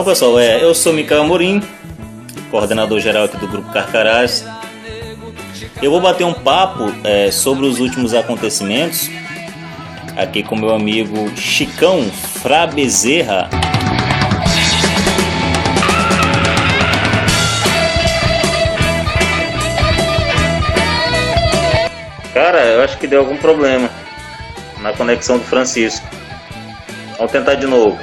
[0.00, 1.62] Então, pessoal, é, eu sou Micael Amorim,
[2.50, 4.46] coordenador geral aqui do Grupo Carcarás.
[5.82, 9.10] Eu vou bater um papo é, sobre os últimos acontecimentos
[10.16, 12.10] aqui com meu amigo Chicão
[12.42, 13.50] Fra Bezerra.
[22.32, 23.90] Cara, eu acho que deu algum problema
[24.80, 26.06] na conexão do Francisco.
[27.18, 27.98] Vamos tentar de novo.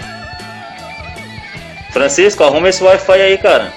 [1.98, 3.74] Francisco, arruma esse Wi-Fi aí, cara.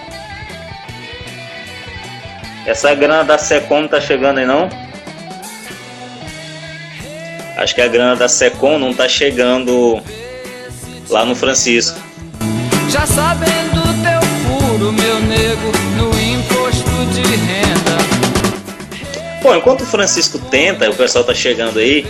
[2.66, 4.68] Essa grana da Secom não tá chegando aí não?
[7.56, 10.02] Acho que a grana da Secom não tá chegando
[11.08, 11.98] lá no Francisco.
[12.90, 17.96] Já sabendo teu furo, meu nego, no imposto de renda.
[19.42, 22.06] Bom, enquanto o Francisco tenta, o pessoal tá chegando aí.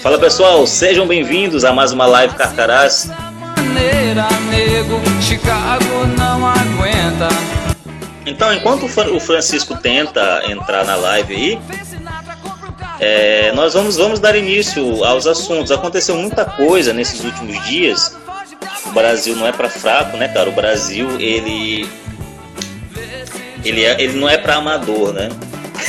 [0.00, 3.10] Fala pessoal, sejam bem-vindos a mais uma live Carcarás.
[3.56, 4.28] Maneira,
[4.78, 7.28] nego, Chicago não aguenta.
[8.24, 11.60] Então, enquanto o Fran- o Francisco tenta entrar na live aí,
[13.00, 15.72] é, nós vamos, vamos dar início aos assuntos.
[15.72, 18.16] Aconteceu muita coisa nesses últimos dias.
[18.86, 20.48] O Brasil não é para fraco, né, cara?
[20.48, 21.88] O Brasil, ele.
[23.64, 25.28] Ele, é, ele não é para amador, né?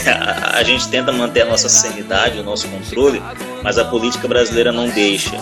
[0.07, 3.21] A, a gente tenta manter a nossa sanidade, o nosso controle,
[3.61, 5.37] mas a política brasileira não deixa.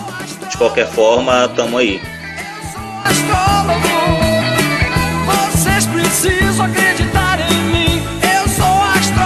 [0.50, 2.00] De qualquer forma, estamos aí.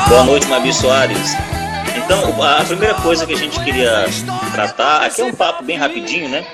[0.09, 1.33] Boa noite, Mabi Soares.
[1.97, 4.05] Então, a primeira coisa que a gente queria
[4.53, 6.47] tratar, aqui é um papo bem rapidinho, né?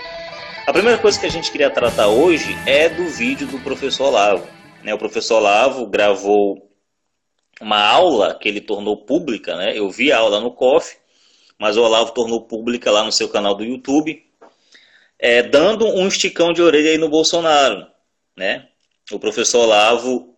[0.67, 4.47] A primeira coisa que a gente queria tratar hoje é do vídeo do professor Olavo.
[4.84, 4.95] Né?
[4.95, 6.69] O professor Olavo gravou
[7.61, 9.77] uma aula que ele tornou pública, né?
[9.77, 10.97] Eu vi a aula no COF,
[11.59, 14.23] mas o Olavo tornou pública lá no seu canal do YouTube,
[15.19, 17.87] é, dando um esticão de orelha aí no Bolsonaro,
[18.37, 18.69] né?
[19.11, 20.37] O professor Olavo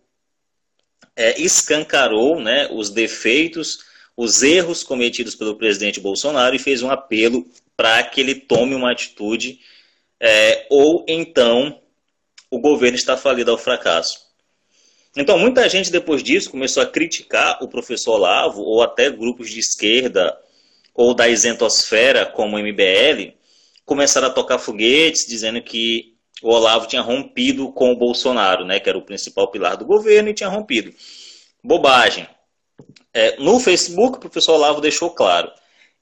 [1.15, 3.79] é, escancarou né, os defeitos,
[4.15, 8.91] os erros cometidos pelo presidente Bolsonaro e fez um apelo para que ele tome uma
[8.91, 9.59] atitude,
[10.19, 11.81] é, ou então
[12.49, 14.29] o governo está falido ao fracasso.
[15.15, 19.59] Então, muita gente depois disso começou a criticar o professor Olavo, ou até grupos de
[19.59, 20.37] esquerda,
[20.93, 23.33] ou da isentosfera, como o MBL,
[23.91, 28.87] começaram a tocar foguetes, dizendo que o Olavo tinha rompido com o Bolsonaro, né, que
[28.87, 30.93] era o principal pilar do governo, e tinha rompido.
[31.61, 32.25] Bobagem.
[33.13, 35.51] É, no Facebook, o professor Olavo deixou claro: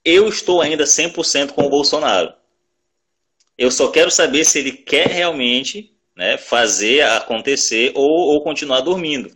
[0.06, 2.32] eu estou ainda 100% com o Bolsonaro.
[3.58, 9.32] Eu só quero saber se ele quer realmente né, fazer acontecer ou, ou continuar dormindo.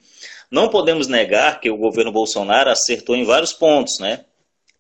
[0.52, 4.25] Não podemos negar que o governo Bolsonaro acertou em vários pontos, né?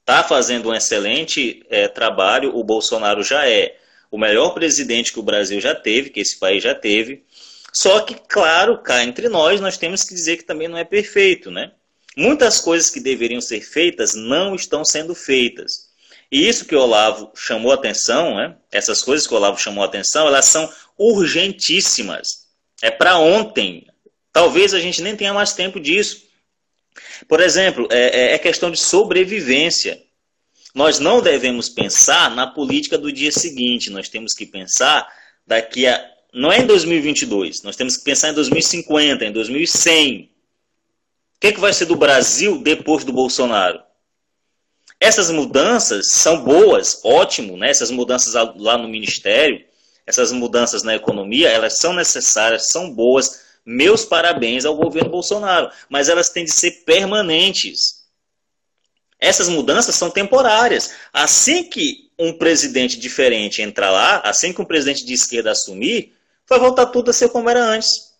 [0.03, 3.77] Está fazendo um excelente é, trabalho, o Bolsonaro já é
[4.11, 7.23] o melhor presidente que o Brasil já teve, que esse país já teve.
[7.71, 11.49] Só que, claro, cá entre nós, nós temos que dizer que também não é perfeito,
[11.49, 11.71] né?
[12.17, 15.89] Muitas coisas que deveriam ser feitas não estão sendo feitas.
[16.29, 18.55] E isso que o Olavo chamou atenção, né?
[18.71, 22.47] essas coisas que o Olavo chamou atenção, elas são urgentíssimas.
[22.81, 23.87] É para ontem.
[24.33, 26.23] Talvez a gente nem tenha mais tempo disso.
[27.27, 30.01] Por exemplo, é, é questão de sobrevivência.
[30.73, 33.89] Nós não devemos pensar na política do dia seguinte.
[33.89, 35.07] Nós temos que pensar
[35.45, 36.03] daqui a.
[36.33, 37.61] Não é em 2022.
[37.63, 40.31] Nós temos que pensar em 2050, em 2100.
[41.35, 43.81] O que, é que vai ser do Brasil depois do Bolsonaro?
[44.99, 47.69] Essas mudanças são boas, ótimo, né?
[47.69, 49.61] Essas mudanças lá no ministério,
[50.07, 53.42] essas mudanças na economia, elas são necessárias, são boas.
[53.65, 58.03] Meus parabéns ao governo Bolsonaro, mas elas têm de ser permanentes.
[59.19, 60.93] Essas mudanças são temporárias.
[61.13, 66.13] Assim que um presidente diferente entrar lá, assim que um presidente de esquerda assumir,
[66.47, 68.13] vai voltar tudo a ser como era antes.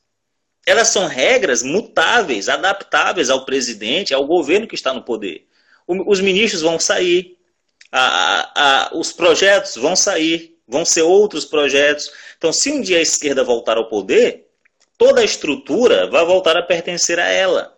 [0.65, 5.45] Elas são regras mutáveis, adaptáveis ao presidente, ao governo que está no poder.
[5.85, 7.37] Os ministros vão sair,
[7.91, 12.09] a, a, os projetos vão sair, vão ser outros projetos.
[12.37, 14.47] Então, se um dia a esquerda voltar ao poder,
[14.97, 17.73] toda a estrutura vai voltar a pertencer a ela.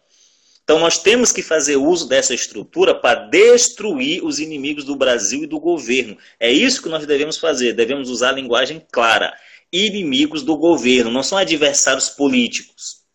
[0.66, 5.48] Então, nós temos que fazer uso dessa estrutura para destruir os inimigos do Brasil e
[5.48, 6.18] do governo.
[6.40, 7.74] É isso que nós devemos fazer.
[7.74, 9.32] Devemos usar a linguagem clara.
[9.72, 13.06] Inimigos do governo, não são adversários políticos.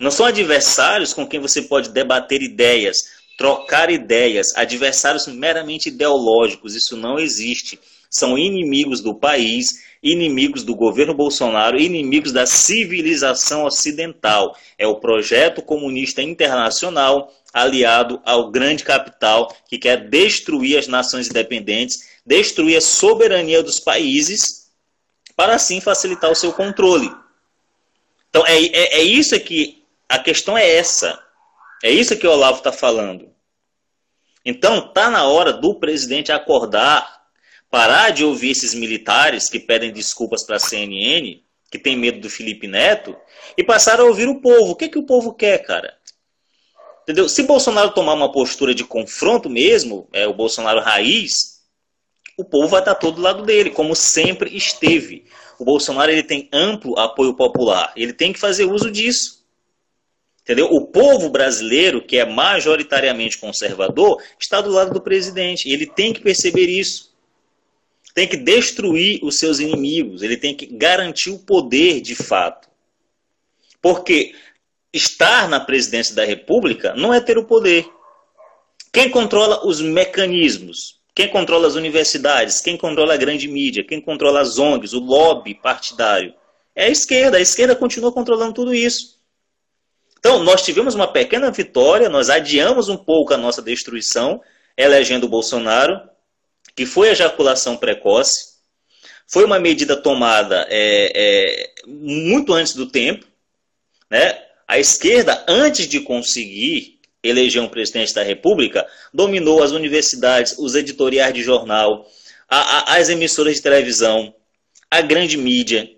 [0.00, 2.96] Não são adversários com quem você pode debater ideias,
[3.36, 6.74] trocar ideias, adversários meramente ideológicos.
[6.74, 7.78] Isso não existe.
[8.08, 14.56] são inimigos do país, inimigos do governo Bolsonaro, inimigos da civilização ocidental.
[14.78, 22.08] É o projeto comunista internacional aliado ao grande capital que quer destruir as nações independentes,
[22.24, 24.60] destruir a soberania dos países,
[25.36, 27.10] para assim facilitar o seu controle.
[28.28, 31.18] Então é, é, é isso que a questão é essa.
[31.82, 33.30] É isso que o Olavo está falando.
[34.44, 37.19] Então tá na hora do presidente acordar,
[37.70, 42.28] parar de ouvir esses militares que pedem desculpas para a CNN, que tem medo do
[42.28, 43.16] Felipe Neto,
[43.56, 44.72] e passar a ouvir o povo.
[44.72, 45.96] O que, que o povo quer, cara?
[47.02, 47.28] Entendeu?
[47.28, 51.60] Se Bolsonaro tomar uma postura de confronto mesmo, é o Bolsonaro raiz,
[52.36, 55.24] o povo vai estar todo do lado dele, como sempre esteve.
[55.58, 59.40] O Bolsonaro ele tem amplo apoio popular, ele tem que fazer uso disso.
[60.42, 60.66] Entendeu?
[60.66, 65.68] O povo brasileiro, que é majoritariamente conservador, está do lado do presidente.
[65.68, 67.09] Ele tem que perceber isso.
[68.14, 70.22] Tem que destruir os seus inimigos.
[70.22, 72.68] Ele tem que garantir o poder de fato.
[73.80, 74.34] Porque
[74.92, 77.88] estar na presidência da República não é ter o poder.
[78.92, 81.00] Quem controla os mecanismos?
[81.14, 82.60] Quem controla as universidades?
[82.60, 83.84] Quem controla a grande mídia?
[83.84, 84.92] Quem controla as ONGs?
[84.92, 86.34] O lobby partidário?
[86.74, 87.36] É a esquerda.
[87.36, 89.20] A esquerda continua controlando tudo isso.
[90.18, 94.40] Então, nós tivemos uma pequena vitória, nós adiamos um pouco a nossa destruição,
[94.76, 95.98] elegendo o Bolsonaro,
[96.74, 98.50] que foi a ejaculação precoce.
[99.26, 103.26] Foi uma medida tomada é, é, muito antes do tempo,
[104.10, 104.38] né?
[104.66, 111.34] A esquerda, antes de conseguir eleger um presidente da República, dominou as universidades, os editoriais
[111.34, 112.06] de jornal,
[112.48, 114.34] a, a, as emissoras de televisão,
[114.90, 115.88] a grande mídia,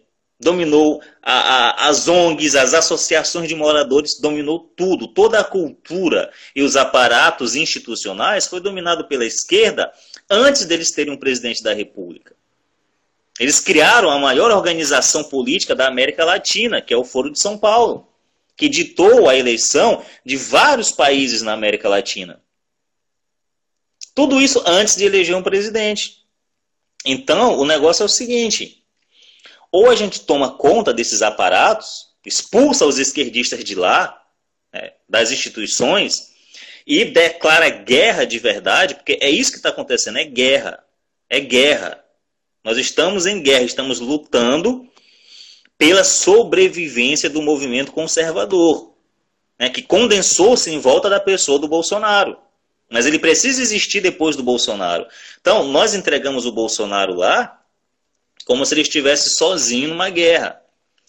[0.42, 5.06] dominou a, as ONGs, as associações de moradores, dominou tudo.
[5.06, 9.90] Toda a cultura e os aparatos institucionais foi dominado pela esquerda
[10.32, 12.34] antes deles terem um presidente da República.
[13.38, 17.58] Eles criaram a maior organização política da América Latina, que é o Foro de São
[17.58, 18.12] Paulo
[18.56, 22.40] que ditou a eleição de vários países na América Latina.
[24.14, 26.18] Tudo isso antes de eleger um presidente.
[27.04, 28.84] Então, o negócio é o seguinte:
[29.70, 34.22] ou a gente toma conta desses aparatos, expulsa os esquerdistas de lá,
[34.72, 36.31] né, das instituições,
[36.86, 40.82] e declara guerra de verdade, porque é isso que está acontecendo: é guerra.
[41.28, 42.02] É guerra.
[42.64, 44.88] Nós estamos em guerra, estamos lutando
[45.78, 48.94] pela sobrevivência do movimento conservador,
[49.58, 52.36] né, que condensou-se em volta da pessoa do Bolsonaro.
[52.90, 55.06] Mas ele precisa existir depois do Bolsonaro.
[55.40, 57.58] Então, nós entregamos o Bolsonaro lá
[58.44, 60.60] como se ele estivesse sozinho numa guerra.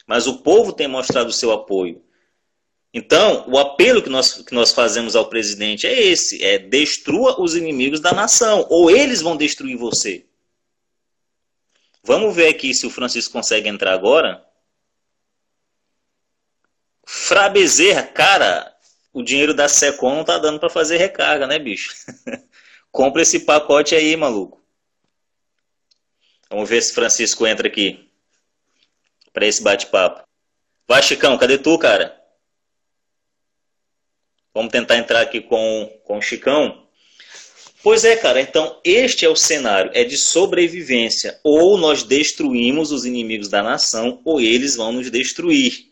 [0.08, 2.03] Mas o povo tem mostrado seu apoio.
[2.94, 7.56] Então, o apelo que nós, que nós fazemos ao presidente é esse: é destrua os
[7.56, 10.26] inimigos da nação, ou eles vão destruir você.
[12.04, 14.46] Vamos ver aqui se o Francisco consegue entrar agora.
[17.06, 18.72] Fra Bezerra, cara,
[19.12, 21.94] o dinheiro da Secom não tá dando para fazer recarga, né, bicho?
[22.92, 24.62] Compra esse pacote aí, maluco.
[26.50, 28.08] Vamos ver se Francisco entra aqui
[29.32, 30.24] para esse bate-papo.
[30.88, 32.23] Vai, Chicão, cadê tu, cara?
[34.54, 36.84] Vamos tentar entrar aqui com, com o Chicão.
[37.82, 41.40] Pois é, cara, então este é o cenário, é de sobrevivência.
[41.44, 45.92] Ou nós destruímos os inimigos da nação, ou eles vão nos destruir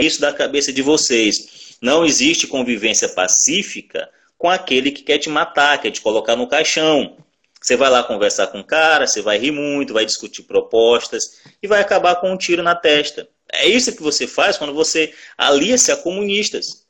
[0.00, 1.76] isso da cabeça de vocês.
[1.82, 7.16] Não existe convivência pacífica com aquele que quer te matar, quer te colocar no caixão.
[7.60, 11.66] Você vai lá conversar com o cara, você vai rir muito, vai discutir propostas e
[11.66, 13.28] vai acabar com um tiro na testa.
[13.52, 16.86] É isso que você faz quando você alia-se a comunistas.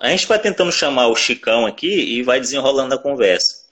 [0.00, 3.62] A gente vai tentando chamar o Chicão aqui e vai desenrolando a conversa.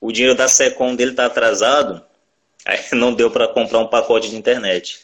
[0.00, 2.02] O dinheiro da Secom dele está atrasado,
[2.64, 5.00] aí não deu para comprar um pacote de internet.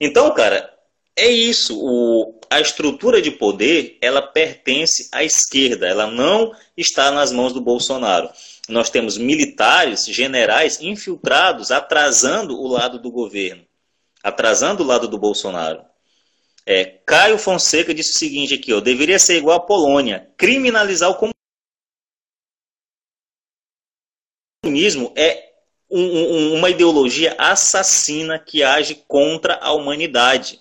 [0.00, 0.72] Então, cara,
[1.16, 1.78] é isso.
[1.80, 7.60] O, a estrutura de poder ela pertence à esquerda, ela não está nas mãos do
[7.60, 8.30] Bolsonaro.
[8.68, 13.64] Nós temos militares, generais infiltrados, atrasando o lado do governo,
[14.22, 15.84] atrasando o lado do Bolsonaro.
[16.66, 21.32] É, Caio Fonseca disse o seguinte aqui: ó, deveria ser igual à Polônia, criminalizar o
[24.62, 25.52] comunismo é
[25.90, 30.60] um, um, uma ideologia assassina que age contra a humanidade.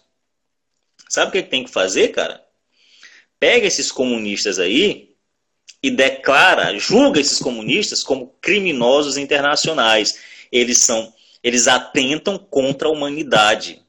[1.09, 2.43] Sabe o que, tem que fazer, cara?
[3.39, 5.15] Pega esses comunistas aí
[5.81, 10.19] e declara, julga esses comunistas como criminosos internacionais.
[10.51, 13.82] Eles são, eles atentam contra a humanidade.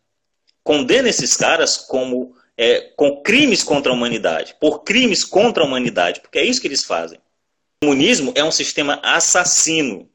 [0.64, 6.20] Condena esses caras como é, com crimes contra a humanidade, por crimes contra a humanidade,
[6.20, 7.18] porque é isso que eles fazem.
[7.82, 10.08] O comunismo é um sistema assassino.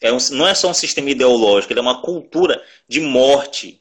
[0.00, 3.80] É um, não é só um sistema ideológico, ele é uma cultura de morte.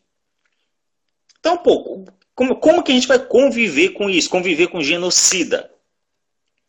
[1.39, 2.05] Então, pô,
[2.35, 4.29] como, como que a gente vai conviver com isso?
[4.29, 5.71] Conviver com genocida?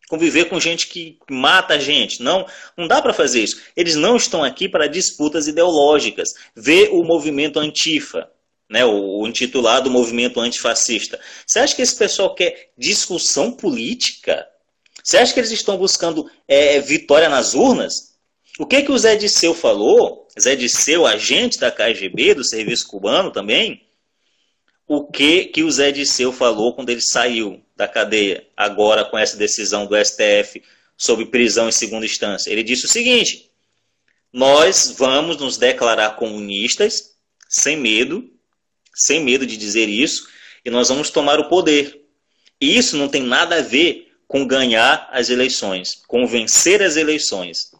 [0.08, 2.22] Conviver com gente que mata a gente?
[2.22, 3.62] Não, não dá para fazer isso.
[3.76, 6.34] Eles não estão aqui para disputas ideológicas.
[6.56, 8.30] Vê o movimento antifa,
[8.72, 11.20] né, o, intitulado movimento antifascista.
[11.46, 14.48] Você acha que esse pessoal quer discussão política?
[15.04, 18.14] Você acha que eles estão buscando é, vitória nas urnas?
[18.58, 20.26] O que, que o Zé Disseu falou?
[20.40, 23.86] Zé Disseu, agente da KGB, do Serviço Cubano também,
[24.86, 29.36] o que, que o Zé Disseu falou quando ele saiu da cadeia, agora com essa
[29.36, 30.62] decisão do STF
[30.96, 32.50] sobre prisão em segunda instância.
[32.50, 33.50] Ele disse o seguinte:
[34.32, 37.12] nós vamos nos declarar comunistas
[37.50, 38.31] sem medo,
[38.94, 40.28] sem medo de dizer isso,
[40.64, 42.02] e nós vamos tomar o poder.
[42.60, 47.70] E isso não tem nada a ver com ganhar as eleições, com vencer as eleições.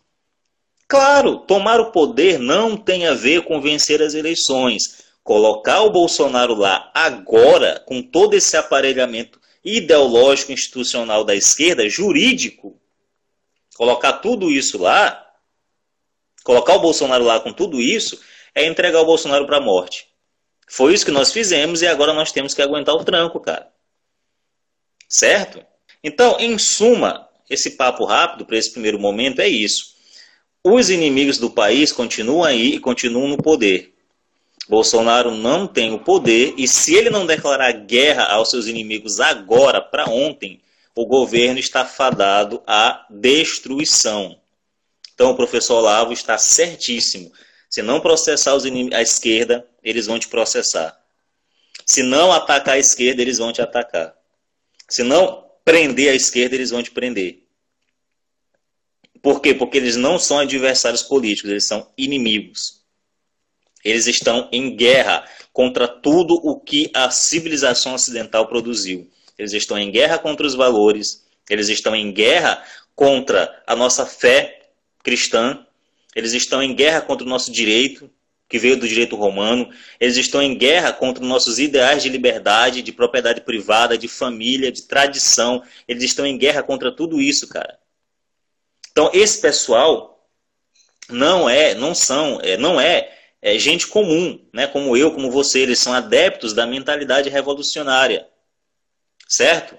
[0.89, 5.03] Claro, tomar o poder não tem a ver com vencer as eleições.
[5.25, 12.79] Colocar o Bolsonaro lá agora, com todo esse aparelhamento ideológico, institucional da esquerda, jurídico,
[13.77, 15.27] colocar tudo isso lá,
[16.45, 18.21] colocar o Bolsonaro lá com tudo isso,
[18.55, 20.12] é entregar o Bolsonaro para a morte.
[20.75, 23.69] Foi isso que nós fizemos e agora nós temos que aguentar o tranco, cara.
[25.07, 25.63] Certo?
[26.03, 29.95] Então, em suma, esse papo rápido para esse primeiro momento é isso.
[30.65, 33.93] Os inimigos do país continuam aí e continuam no poder.
[34.67, 39.79] Bolsonaro não tem o poder e se ele não declarar guerra aos seus inimigos agora,
[39.79, 40.63] para ontem,
[40.97, 44.41] o governo está fadado à destruição.
[45.13, 47.31] Então o professor Olavo está certíssimo.
[47.73, 50.95] Se não processar inimigos, a esquerda, eles vão te processar.
[51.87, 54.15] Se não atacar a esquerda, eles vão te atacar.
[54.87, 57.45] Se não prender a esquerda, eles vão te prender.
[59.23, 59.55] Por quê?
[59.55, 62.83] Porque eles não são adversários políticos, eles são inimigos.
[63.83, 69.11] Eles estão em guerra contra tudo o que a civilização ocidental produziu.
[69.39, 72.63] Eles estão em guerra contra os valores, eles estão em guerra
[72.95, 74.69] contra a nossa fé
[75.03, 75.67] cristã,
[76.15, 78.11] eles estão em guerra contra o nosso direito,
[78.49, 82.93] que veio do direito romano, eles estão em guerra contra nossos ideais de liberdade, de
[82.93, 87.79] propriedade privada, de família, de tradição, eles estão em guerra contra tudo isso, cara.
[88.91, 90.29] Então, esse pessoal
[91.09, 93.11] não é, não são, é, não é
[93.43, 98.29] é, gente comum, né, como eu, como você, eles são adeptos da mentalidade revolucionária.
[99.29, 99.77] Certo?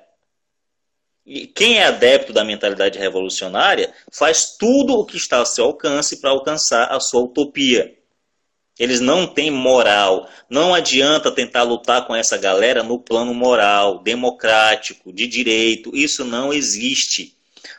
[1.25, 6.19] E quem é adepto da mentalidade revolucionária faz tudo o que está ao seu alcance
[6.19, 7.95] para alcançar a sua utopia.
[8.77, 10.27] Eles não têm moral.
[10.49, 15.95] Não adianta tentar lutar com essa galera no plano moral, democrático, de direito.
[15.95, 17.37] Isso não existe.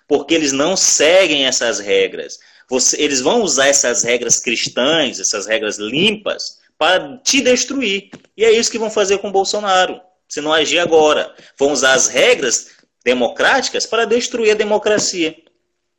[0.08, 2.38] Porque eles não seguem essas regras.
[2.70, 8.10] Você, eles vão usar essas regras cristãs, essas regras limpas, para te destruir.
[8.36, 11.34] E é isso que vão fazer com Bolsonaro, se não agir agora.
[11.58, 12.74] Vão usar as regras
[13.04, 15.37] democráticas para destruir a democracia.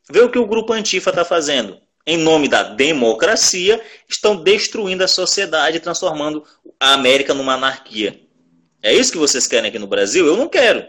[0.09, 1.79] Vê o que o grupo Antifa está fazendo.
[2.07, 6.43] Em nome da democracia, estão destruindo a sociedade, transformando
[6.79, 8.19] a América numa anarquia.
[8.81, 10.27] É isso que vocês querem aqui no Brasil?
[10.27, 10.85] Eu não quero.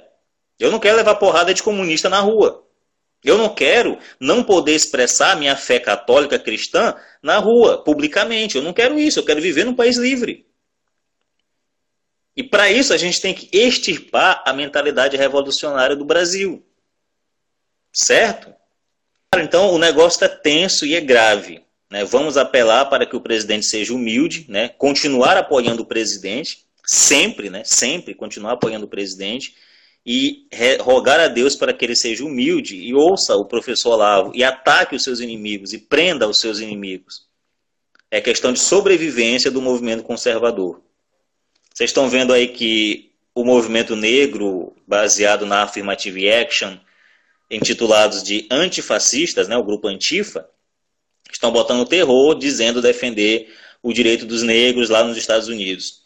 [0.58, 2.62] Eu não quero levar porrada de comunista na rua.
[3.25, 8.56] Eu não quero não poder expressar minha fé católica cristã na rua, publicamente.
[8.56, 9.18] Eu não quero isso.
[9.18, 10.46] Eu quero viver num país livre.
[12.37, 16.62] E para isso a gente tem que extirpar a mentalidade revolucionária do Brasil.
[17.93, 18.52] Certo?
[19.35, 21.64] Então o negócio está tenso e é grave.
[21.90, 22.05] Né?
[22.05, 24.69] Vamos apelar para que o presidente seja humilde, né?
[24.69, 27.62] continuar apoiando o presidente, sempre, né?
[27.64, 29.55] sempre continuar apoiando o presidente
[30.05, 30.47] e
[30.81, 34.95] rogar a Deus para que ele seja humilde e ouça o professor Olavo e ataque
[34.95, 37.26] os seus inimigos e prenda os seus inimigos.
[38.11, 40.86] É questão de sobrevivência do movimento conservador.
[41.76, 46.75] Vocês estão vendo aí que o movimento negro, baseado na Affirmative Action,
[47.50, 50.49] intitulados de antifascistas, né, o grupo Antifa,
[51.30, 56.00] estão botando terror, dizendo defender o direito dos negros lá nos Estados Unidos.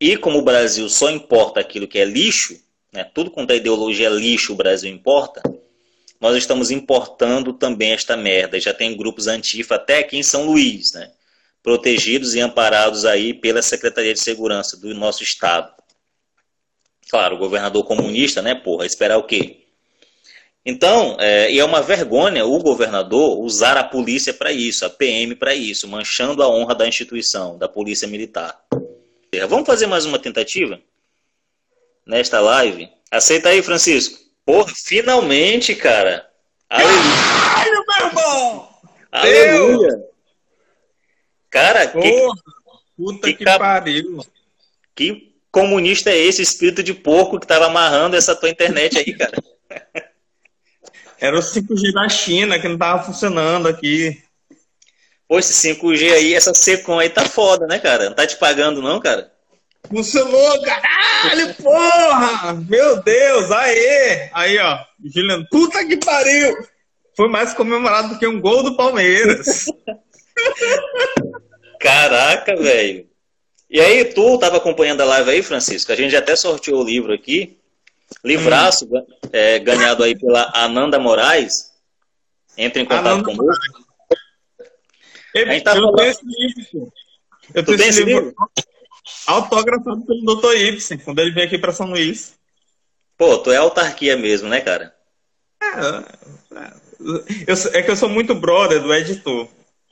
[0.00, 2.60] E como o Brasil só importa aquilo que é lixo,
[2.92, 5.40] né, tudo quanto é ideologia lixo o Brasil importa,
[6.20, 8.58] nós estamos importando também esta merda.
[8.58, 11.12] Já tem grupos antifa até aqui em São Luís, né,
[11.64, 15.72] protegidos e amparados aí pela Secretaria de Segurança do nosso estado.
[17.10, 19.64] Claro, o governador comunista, né, porra, esperar o quê?
[20.64, 25.34] Então, é, e é uma vergonha o governador usar a polícia para isso, a PM
[25.34, 28.64] para isso, manchando a honra da instituição, da polícia militar.
[29.48, 30.80] Vamos fazer mais uma tentativa?
[32.06, 32.88] nesta live.
[33.10, 34.18] Aceita aí, Francisco.
[34.44, 36.28] Porra, finalmente, cara.
[36.68, 36.98] Aleluia.
[37.54, 38.68] Caralho, meu irmão!
[39.12, 40.04] Aleluia.
[41.54, 42.42] Cara, Porra, que,
[42.96, 44.26] puta que, que pariu.
[44.92, 49.40] Que comunista é esse espírito de porco que tava amarrando essa tua internet aí, cara?
[51.20, 54.20] Era o 5G da China que não tava funcionando aqui.
[55.28, 58.06] Pô, esse 5G aí, essa Secom aí tá foda, né, cara?
[58.06, 59.32] Não tá te pagando, não, cara?
[59.88, 62.54] Funcionou, caralho, porra!
[62.68, 64.28] Meu Deus, aê!
[64.32, 66.52] Aí, ó, Juliano, puta que pariu!
[67.16, 69.66] Foi mais comemorado do que um gol do Palmeiras.
[71.80, 73.08] Caraca, velho.
[73.68, 75.90] E aí, tu tava acompanhando a live aí, Francisco?
[75.92, 77.58] A gente até sorteou o livro aqui.
[78.24, 79.06] Livraço, hum.
[79.32, 81.72] é, ganhado aí pela Ananda Moraes.
[82.56, 83.84] Entre em contato Ananda conosco.
[85.34, 85.96] Eu, a tá eu falando...
[85.96, 86.92] tenho esse livro.
[87.52, 88.34] Eu tenho esse livro, livro?
[89.26, 90.54] autografado pelo Dr.
[90.54, 92.34] Ibsen, quando ele veio aqui para São Luís.
[93.16, 94.94] Pô, tu é autarquia mesmo, né, cara?
[95.62, 96.72] É, é,
[97.46, 99.48] eu, é que eu sou muito brother do editor,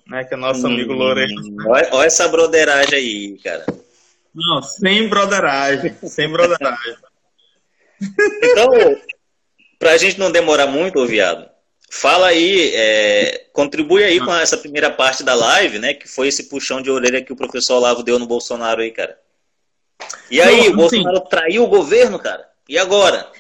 [0.07, 0.25] né?
[0.25, 1.55] Que é nosso hum, amigo Lourenço.
[1.67, 3.67] Olha, olha essa broderagem aí, cara.
[4.35, 6.97] Não, sem broderagem, sem broderagem.
[8.43, 8.69] Então,
[9.79, 11.49] pra gente não demorar muito, ô viado,
[11.91, 15.95] fala aí, é, contribui aí com essa primeira parte da live, né?
[15.95, 19.19] Que foi esse puxão de orelha que o professor Olavo deu no Bolsonaro aí, cara.
[20.31, 21.29] E aí, não, o Bolsonaro sim.
[21.29, 22.49] traiu o governo, cara?
[22.69, 23.31] E agora?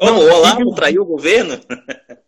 [0.00, 1.60] Não, o Olavo traiu o governo?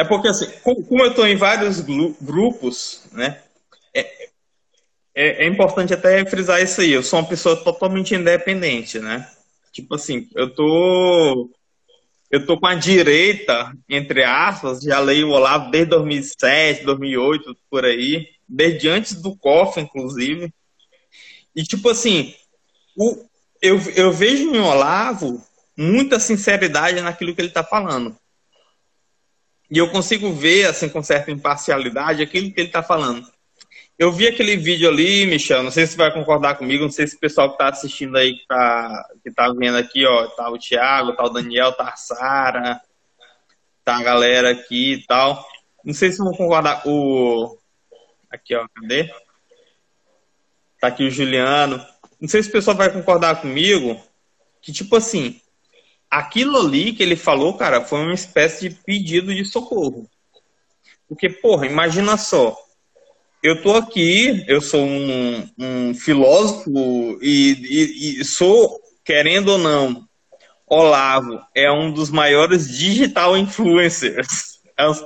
[0.00, 3.42] É porque, assim, como eu estou em vários grupos, né?
[3.94, 4.00] É,
[5.14, 6.90] é, é, importante até frisar isso aí.
[6.90, 9.30] Eu sou uma pessoa totalmente independente, né?
[9.70, 11.50] Tipo assim, eu tô.
[12.30, 17.84] Eu tô com a direita, entre aspas, já leio o Olavo desde 2007, 2008, por
[17.84, 18.26] aí.
[18.48, 20.50] Desde antes do COF, inclusive.
[21.54, 22.34] E, tipo assim,
[22.96, 23.22] o,
[23.60, 25.44] eu, eu vejo em Olavo
[25.76, 28.16] muita sinceridade naquilo que ele está falando.
[29.70, 33.26] E eu consigo ver, assim, com certa imparcialidade, aquilo que ele está falando.
[33.98, 37.06] Eu vi aquele vídeo ali, Michel, não sei se você vai concordar comigo, não sei
[37.06, 40.50] se o pessoal que está assistindo aí, que está que tá vendo aqui, ó, tá
[40.50, 42.80] o Thiago, tá o Daniel, tá a Sara,
[43.84, 45.46] tá a galera aqui e tal.
[45.84, 46.82] Não sei se vão concordar.
[46.86, 47.58] O.
[48.30, 49.12] Aqui, ó, cadê?
[50.80, 51.84] Tá aqui o Juliano.
[52.20, 54.00] Não sei se o pessoal vai concordar comigo
[54.62, 55.39] que, tipo assim,
[56.10, 60.08] aquilo ali que ele falou, cara, foi uma espécie de pedido de socorro.
[61.08, 62.56] Porque, porra, imagina só.
[63.42, 66.70] Eu tô aqui, eu sou um, um filósofo
[67.22, 70.04] e, e, e, sou, querendo ou não,
[70.68, 74.60] Olavo é um dos maiores digital influencers.
[74.76, 75.02] É os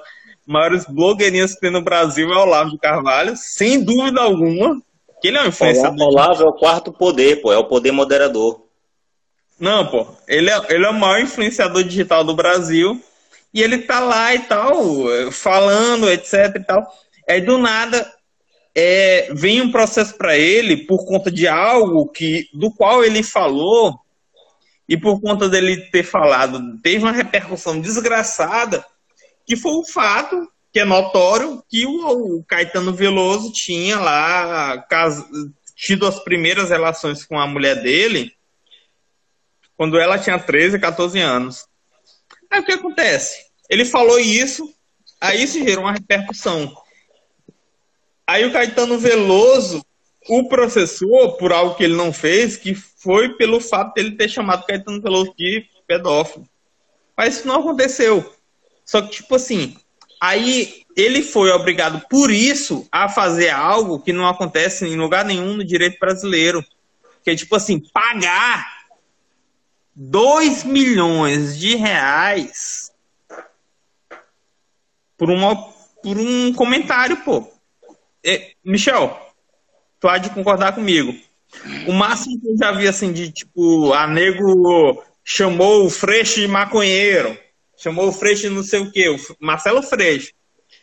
[0.47, 4.81] maiores blogueirinhos que tem no Brasil é Olavo de Carvalho, sem dúvida alguma.
[5.23, 6.09] Que ele é um influenciador.
[6.09, 8.64] Olavo é o quarto poder, pô, é o poder moderador.
[9.59, 10.07] Não, pô.
[10.27, 13.03] Ele é, ele é o maior influenciador digital do Brasil.
[13.53, 14.75] E ele tá lá e tal,
[15.31, 16.93] falando, etc e tal.
[17.29, 18.13] Aí do nada
[18.75, 23.99] é, vem um processo para ele por conta de algo que do qual ele falou
[24.89, 28.85] e por conta dele ter falado teve uma repercussão desgraçada
[29.47, 35.25] que foi o fato que é notório que o, o Caetano Veloso tinha lá cas,
[35.77, 38.33] tido as primeiras relações com a mulher dele
[39.77, 41.67] quando ela tinha 13, 14 anos.
[42.51, 43.45] Aí o que acontece?
[43.69, 44.73] Ele falou isso,
[45.21, 46.75] aí isso gerou uma repercussão.
[48.27, 49.85] Aí o Caetano Veloso
[50.29, 54.29] o processou por algo que ele não fez, que foi pelo fato de ele ter
[54.29, 56.49] chamado Caetano Veloso de pedófilo.
[57.17, 58.35] Mas isso não aconteceu.
[58.85, 59.77] Só que, tipo assim,
[60.21, 65.57] aí ele foi obrigado por isso a fazer algo que não acontece em lugar nenhum
[65.57, 66.65] no direito brasileiro.
[67.23, 68.74] Que é, tipo assim, pagar
[69.95, 72.93] 2 milhões de reais
[75.17, 75.57] por, uma,
[76.03, 77.49] por um comentário, pô.
[78.25, 79.17] É, Michel,
[80.01, 81.15] tu há de concordar comigo.
[81.87, 86.49] O máximo que eu já vi assim de tipo, a nego chamou o Freixo de
[86.49, 87.39] maconheiro,
[87.77, 90.33] chamou o Freixo de não sei o que, o Marcelo Freixo,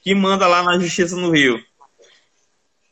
[0.02, 1.62] que manda lá na Justiça no Rio.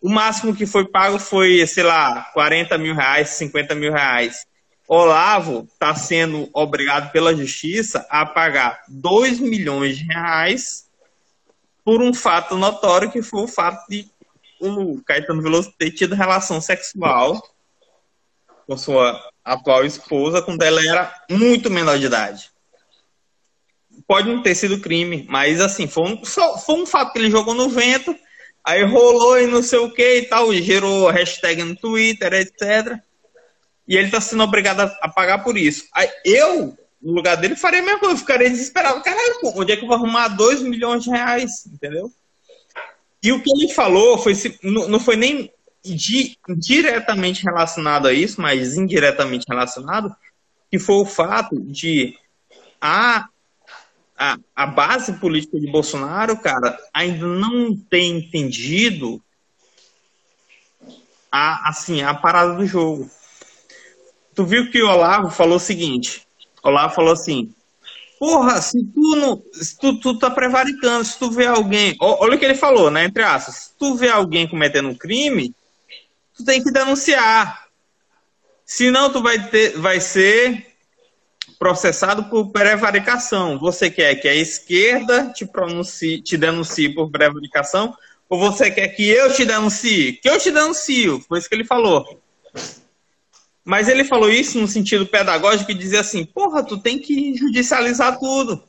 [0.02, 4.46] O máximo que foi pago foi, sei lá, 40 mil reais, 50 mil reais.
[4.92, 10.90] Olavo está sendo obrigado pela justiça a pagar 2 milhões de reais
[11.86, 14.10] por um fato notório que foi o fato de
[14.60, 17.40] o Caetano Veloso ter tido relação sexual
[18.66, 22.50] com sua atual esposa quando ela era muito menor de idade.
[24.08, 27.30] Pode não ter sido crime, mas assim, foi um, só, foi um fato que ele
[27.30, 28.16] jogou no vento,
[28.66, 33.00] aí rolou e não sei o que e tal, gerou hashtag no Twitter, etc
[33.90, 35.88] e ele está sendo obrigado a, pagar por isso.
[35.92, 39.02] Aí eu, no lugar dele, faria a mesma coisa, eu ficaria desesperado.
[39.02, 41.66] Caralho, onde é que eu vou arrumar 2 milhões de reais?
[41.66, 42.14] Entendeu?
[43.24, 45.52] E o que ele falou foi não foi nem
[45.84, 50.16] di, diretamente relacionado a isso, mas indiretamente relacionado,
[50.70, 52.16] que foi o fato de
[52.80, 53.28] a,
[54.16, 59.20] a, a base política de Bolsonaro, cara, ainda não ter entendido
[61.32, 63.10] a, assim, a parada do jogo.
[64.40, 66.26] Tu viu que o Olavo falou o seguinte:
[66.64, 67.54] Olavo falou assim,
[68.18, 69.44] Porra, se tu não.
[69.52, 71.94] Se tu, tu tá prevaricando, se tu vê alguém.
[72.00, 73.04] Olha o que ele falou, né?
[73.04, 73.56] Entre aspas.
[73.56, 75.54] Se tu vê alguém cometendo um crime,
[76.34, 77.68] tu tem que denunciar.
[78.66, 80.68] Senão tu vai, ter, vai ser
[81.60, 83.60] processado por prevaricação.
[83.60, 87.94] Você quer que a esquerda te, pronuncie, te denuncie por prevaricação?
[88.30, 90.14] Ou você quer que eu te denuncie?
[90.14, 91.20] Que eu te denuncio.
[91.28, 92.22] Foi isso que ele falou.
[93.70, 98.18] Mas ele falou isso no sentido pedagógico e dizia assim: porra, tu tem que judicializar
[98.18, 98.64] tudo.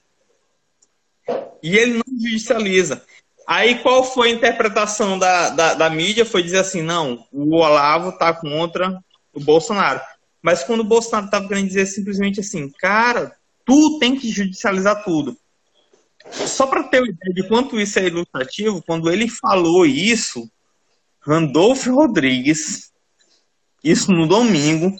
[1.63, 3.03] E ele não judicializa.
[3.47, 6.27] Aí qual foi a interpretação da, da, da mídia?
[6.27, 10.03] Foi dizer assim: não, o Olavo tá contra o Bolsonaro.
[10.43, 13.35] Mas quando o Bolsonaro estava querendo dizer simplesmente assim, cara,
[13.65, 15.35] tu tem que judicializar tudo.
[16.31, 20.47] Só para ter uma ideia de quanto isso é ilustrativo, quando ele falou isso,
[21.23, 22.91] Randolfo Rodrigues
[23.83, 24.95] isso no domingo,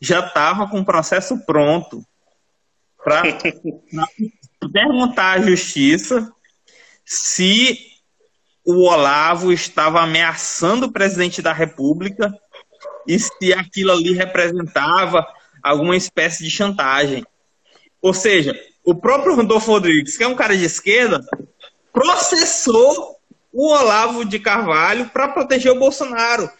[0.00, 2.04] já estava com o processo pronto
[3.02, 3.22] para
[4.72, 6.32] perguntar à justiça
[7.04, 7.78] se
[8.64, 12.36] o Olavo estava ameaçando o presidente da República
[13.06, 15.24] e se aquilo ali representava
[15.62, 17.24] alguma espécie de chantagem.
[18.02, 21.24] Ou seja, o próprio Rodolfo Rodrigues, que é um cara de esquerda,
[21.92, 23.16] processou
[23.52, 26.50] o Olavo de Carvalho para proteger o Bolsonaro.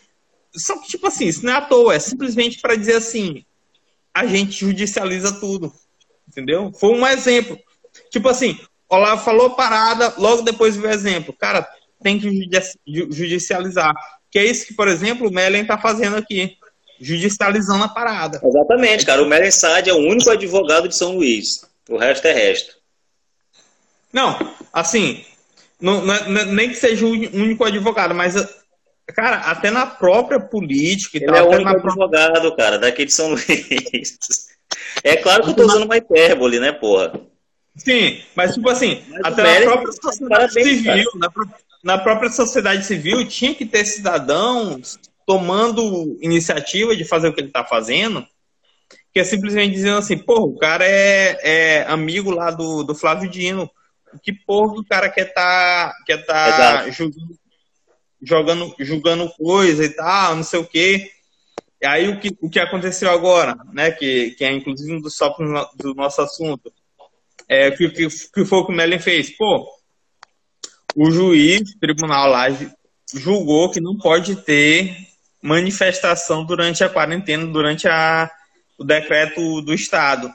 [0.57, 3.45] Só que, tipo assim, isso não é à toa, é simplesmente para dizer assim:
[4.14, 5.73] a gente judicializa tudo.
[6.29, 6.73] Entendeu?
[6.73, 7.59] Foi um exemplo.
[8.11, 11.35] Tipo assim, Olavo falou parada, logo depois veio o exemplo.
[11.38, 11.66] Cara,
[12.03, 12.29] tem que
[12.87, 13.95] judicializar.
[14.31, 16.57] Que é isso que, por exemplo, o Mellen está fazendo aqui.
[17.01, 18.40] Judicializando a parada.
[18.42, 19.23] Exatamente, cara.
[19.23, 21.64] O Mellen Saad é o único advogado de São Luís.
[21.88, 22.77] O resto é resto.
[24.12, 25.25] Não, assim,
[25.81, 28.35] não, não, é, nem que seja o único advogado, mas
[29.14, 31.37] Cara, até na própria política e Ele tal.
[31.37, 32.57] é o único advogado, própria...
[32.57, 34.19] cara, daqui de São Luís.
[35.03, 37.12] É claro que eu tô usando uma hipérbole, né, porra?
[37.77, 41.29] Sim, mas tipo assim, mas até na própria sociedade civil, na,
[41.85, 47.51] na, própria sociedade civil tinha que ter cidadãos tomando iniciativa de fazer o que ele
[47.51, 48.27] tá fazendo,
[49.12, 53.31] que é simplesmente dizendo assim, porra, o cara é, é amigo lá do, do Flávio
[53.31, 53.71] Dino.
[54.23, 57.37] Que porra o cara quer tá, quer tá julgando
[58.22, 61.11] jogando, julgando coisa e tal, não sei o quê.
[61.81, 65.16] E aí o que, o que aconteceu agora, né, que, que é inclusive um dos
[65.16, 66.72] tópicos do nosso assunto,
[67.48, 69.31] é que, que, que foi o que o Mellen fez.
[69.37, 69.68] Pô,
[70.96, 72.46] o juiz, o tribunal lá,
[73.14, 74.96] julgou que não pode ter
[75.42, 78.31] manifestação durante a quarentena, durante a,
[78.79, 80.33] o decreto do Estado.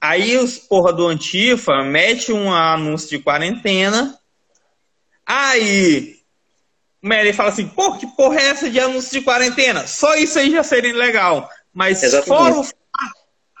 [0.00, 4.16] Aí os porra do Antifa mete um anúncio de quarentena.
[5.26, 6.18] Aí
[7.04, 9.86] Mary fala assim, pô, que porra é essa de anúncio de quarentena?
[9.86, 11.50] Só isso aí já seria legal.
[11.70, 12.66] Mas fora o,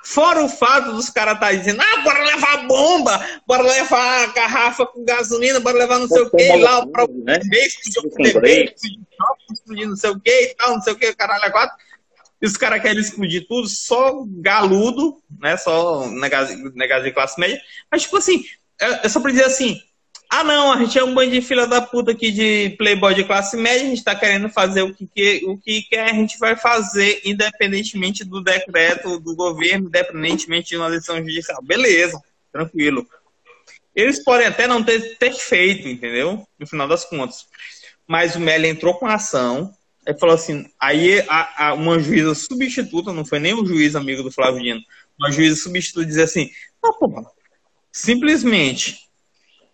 [0.02, 4.86] fora o fato dos caras estar tá dizendo, ah, bora levar bomba, bora levar garrafa
[4.86, 7.38] com gasolina, bora levar não sei o que, lá para o né?
[9.52, 11.76] explodir não sei o que e tal, não sei o que, caralho, é quatro.
[12.40, 15.58] E os caras querem explodir tudo, só galudo, né?
[15.58, 17.60] Só negado de classe média.
[17.90, 18.42] Mas, tipo assim,
[18.80, 19.78] é, é só pra dizer assim,
[20.40, 23.22] ah, não, a gente é um bando de fila da puta aqui de playboy de
[23.22, 26.56] classe média, a gente tá querendo fazer o que, o que quer, a gente vai
[26.56, 31.62] fazer independentemente do decreto do governo, independentemente de uma decisão judicial.
[31.62, 32.20] Beleza,
[32.52, 33.06] tranquilo.
[33.94, 36.44] Eles podem até não ter, ter feito, entendeu?
[36.58, 37.46] No final das contas.
[38.04, 39.72] Mas o Meli entrou com a ação,
[40.04, 44.24] aí falou assim, aí a, a, uma juíza substituta, não foi nem o juiz amigo
[44.24, 44.80] do Flávio Dino,
[45.16, 46.50] uma juíza substituta dizer assim,
[46.82, 47.24] não, pô,
[47.92, 49.03] simplesmente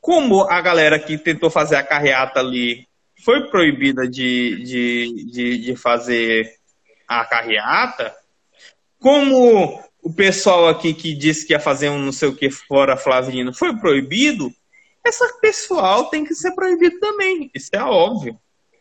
[0.01, 2.89] como a galera que tentou fazer a carreata ali
[3.25, 6.51] foi proibida de, de, de, de fazer
[7.07, 8.15] a carreata,
[8.99, 12.97] como o pessoal aqui que disse que ia fazer um não sei o que fora
[12.97, 14.51] Flavino foi proibido,
[15.05, 17.51] essa pessoal tem que ser proibido também.
[17.55, 18.39] Isso é óbvio.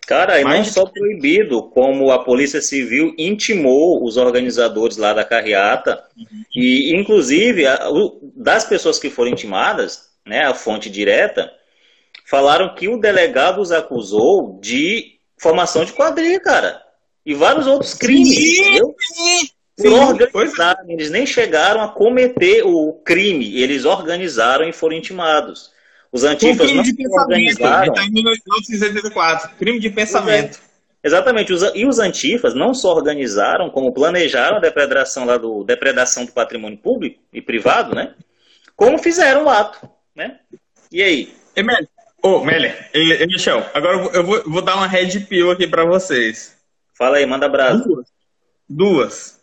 [0.10, 0.58] Cara, e Mas...
[0.58, 6.44] não só proibido, como a Polícia Civil intimou os organizadores lá da carreata, uhum.
[6.56, 7.64] e inclusive
[8.36, 11.52] das pessoas que foram intimadas, né, a fonte direta,
[12.26, 16.82] falaram que o delegado os acusou de formação de quadrilha, cara.
[17.26, 18.96] E vários outros crimes, sim, entendeu?
[19.78, 25.72] Por organizar, eles nem chegaram a cometer o crime, eles organizaram e foram intimados.
[26.12, 27.94] Os antifas crime não se organizaram.
[27.94, 29.56] Está em 1984.
[29.58, 30.60] Crime de pensamento.
[31.04, 31.54] Exatamente.
[31.76, 36.78] E os antifas não só organizaram, como planejaram a depredação lá do depredação do patrimônio
[36.78, 38.16] público e privado, né?
[38.76, 40.40] Como fizeram o ato, né?
[40.92, 41.34] E aí?
[42.22, 45.86] Ô, Meller, e, e Michel, agora eu vou, vou- dar uma red pill aqui pra
[45.86, 46.58] vocês.
[46.94, 47.82] Fala aí, manda brasa.
[47.86, 48.08] Duas.
[48.68, 49.40] Duas.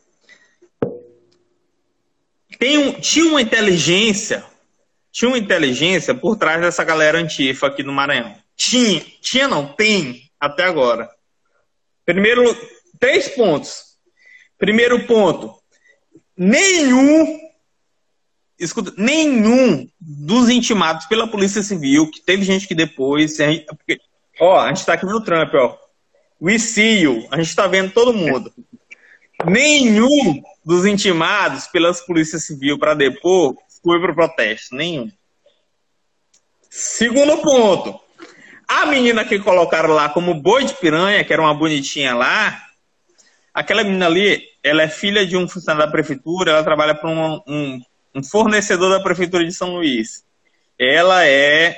[2.58, 4.44] Tem um, tinha uma inteligência,
[5.10, 8.36] tinha uma inteligência por trás dessa galera antifa aqui no Maranhão.
[8.54, 11.08] Tinha, tinha não, tem, até agora.
[12.04, 12.44] Primeiro,
[13.00, 13.96] três pontos.
[14.58, 15.54] Primeiro ponto,
[16.36, 17.38] nenhum,
[18.58, 23.98] escuta, nenhum dos intimados pela Polícia Civil, que teve gente que depois, a gente- porque,
[24.40, 25.76] ó, a gente tá aqui no Trump, ó.
[26.40, 27.26] We see you.
[27.30, 28.52] A gente tá vendo todo mundo.
[29.44, 34.74] Nenhum dos intimados pelas polícias civil para depor foi pro protesto.
[34.74, 35.10] Nenhum.
[36.70, 37.98] Segundo ponto.
[38.68, 42.60] A menina que colocaram lá como boi de piranha, que era uma bonitinha lá,
[43.54, 47.40] aquela menina ali, ela é filha de um funcionário da prefeitura, ela trabalha para um,
[47.46, 47.80] um,
[48.16, 50.24] um fornecedor da prefeitura de São Luís.
[50.78, 51.76] Ela é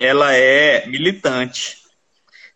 [0.00, 1.78] ela é militante.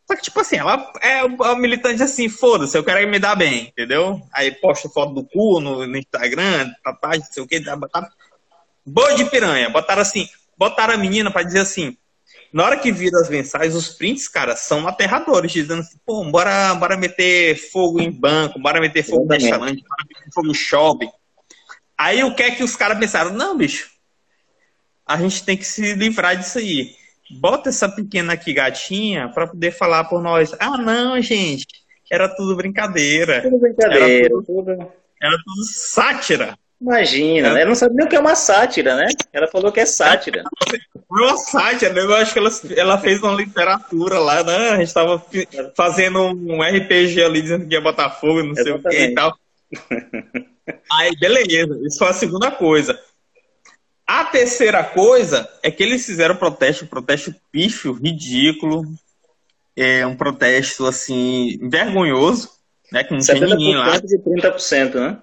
[0.06, 3.68] Só que, tipo assim, ela é uma militante assim, foda-se, eu quero me dar bem,
[3.68, 4.20] entendeu?
[4.32, 8.08] Aí posta foto do cu no, no Instagram, papá, não sei o que, botaram.
[8.86, 11.96] Boi de piranha, botaram assim, botaram a menina pra dizer assim.
[12.50, 16.74] Na hora que viram as mensagens, os prints, cara, são aterradores, dizendo assim, pô, bora,
[16.76, 19.42] bora meter fogo em banco, bora meter fogo Exatamente.
[19.42, 21.10] restaurante, bora meter fogo em shopping.
[21.98, 23.32] Aí o que é que os caras pensaram?
[23.32, 23.90] Não, bicho,
[25.04, 26.94] a gente tem que se livrar disso aí.
[27.40, 30.54] Bota essa pequena aqui, gatinha, pra poder falar por nós.
[30.60, 31.66] Ah, não, gente,
[32.10, 33.42] era tudo brincadeira.
[33.42, 34.92] Tudo brincadeira, Era tudo- tudo...
[35.20, 36.56] Era tudo sátira.
[36.80, 37.62] Imagina, né?
[37.62, 39.08] ela não sabe nem o que é uma sátira, né?
[39.32, 40.44] Ela falou que é sátira.
[41.08, 42.02] Foi uma sátira, né?
[42.02, 44.70] eu acho que ela, ela fez uma literatura lá, né?
[44.70, 45.20] A gente tava
[45.76, 49.14] fazendo um RPG ali dizendo que ia botar fogo, não sei o que e Exatamente.
[49.16, 49.36] tal.
[50.92, 52.98] Aí, beleza, isso foi a segunda coisa.
[54.06, 58.84] A terceira coisa é que eles fizeram protesto, um protesto pífio, ridículo,
[59.76, 62.50] é um protesto assim, vergonhoso,
[62.90, 63.04] né?
[63.04, 63.96] Que não tinha ninguém lá.
[64.00, 65.18] 70% de 30%, né?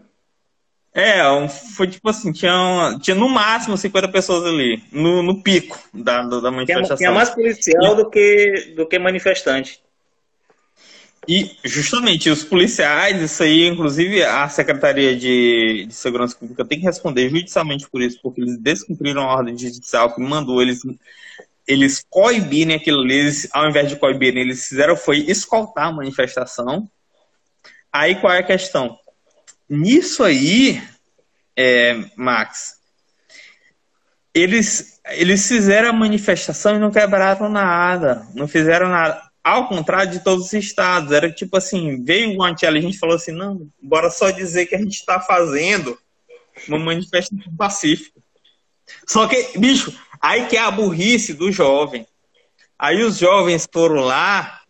[0.94, 5.78] É, um- foi tipo assim, tinha, tinha no máximo 50 pessoas ali, no, no pico
[5.94, 6.98] da, da, da Tinha, manifestação.
[6.98, 9.82] tinha mais policial do que, do que manifestante.
[11.28, 16.86] E justamente os policiais, isso aí, inclusive a Secretaria de, de Segurança Pública tem que
[16.86, 20.82] responder judicialmente por isso, porque eles descumpriram a ordem judicial que mandou eles,
[21.68, 26.88] eles coibirem aquilo ali, eles, ao invés de coibirem, eles fizeram foi escoltar a manifestação.
[27.92, 29.00] Aí qual é a questão?
[29.68, 30.82] Nisso aí,
[31.58, 32.76] é, Max,
[34.32, 39.24] eles, eles fizeram a manifestação e não quebraram nada, não fizeram nada.
[39.46, 43.32] Ao contrário de todos os estados, era tipo assim, veio o inteligente e falou assim,
[43.32, 45.96] não, bora só dizer que a gente está fazendo
[46.68, 48.20] uma manifestação pacífica.
[49.08, 52.08] Só que, bicho, aí que é a burrice do jovem.
[52.80, 54.62] Aí os jovens foram lá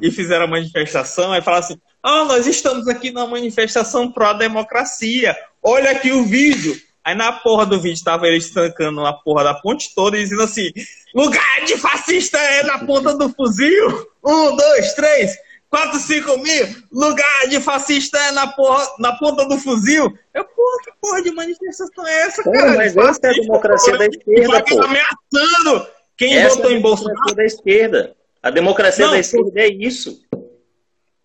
[0.00, 5.90] e fizeram a manifestação, aí falaram assim, ah, nós estamos aqui na manifestação pró-democracia, olha
[5.90, 6.80] aqui o vídeo.
[7.04, 10.42] Aí na porra do vídeo tava eles tancando a porra da ponte toda e dizendo
[10.42, 10.70] assim:
[11.14, 14.06] lugar de fascista é na ponta do fuzil.
[14.24, 15.34] Um, dois, três,
[15.70, 16.66] quatro, cinco mil.
[16.92, 20.12] Lugar de fascista é na, porra, na ponta do fuzil.
[20.34, 22.76] Eu, porra, que porra de manifestação é essa, Pô, cara?
[22.76, 23.98] mas essa é a democracia porra.
[23.98, 24.82] da esquerda, pô.
[24.82, 25.86] ameaçando
[26.18, 27.34] quem Essa votou é a em Bolsonaro.
[27.34, 28.14] da esquerda.
[28.42, 30.20] A democracia Não, da esquerda é isso.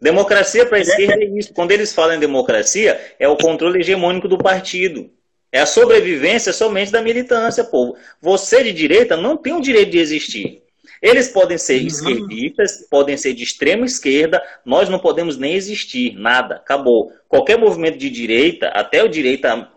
[0.01, 1.53] Democracia para a esquerda é isso.
[1.53, 5.09] Quando eles falam em democracia, é o controle hegemônico do partido.
[5.55, 7.95] É a sobrevivência somente da militância, povo.
[8.21, 10.61] Você de direita não tem o direito de existir.
[11.01, 11.87] Eles podem ser Uhum.
[11.87, 17.09] esquerdistas, podem ser de extrema esquerda, nós não podemos nem existir, nada, acabou.
[17.29, 19.69] Qualquer movimento de direita, até o direita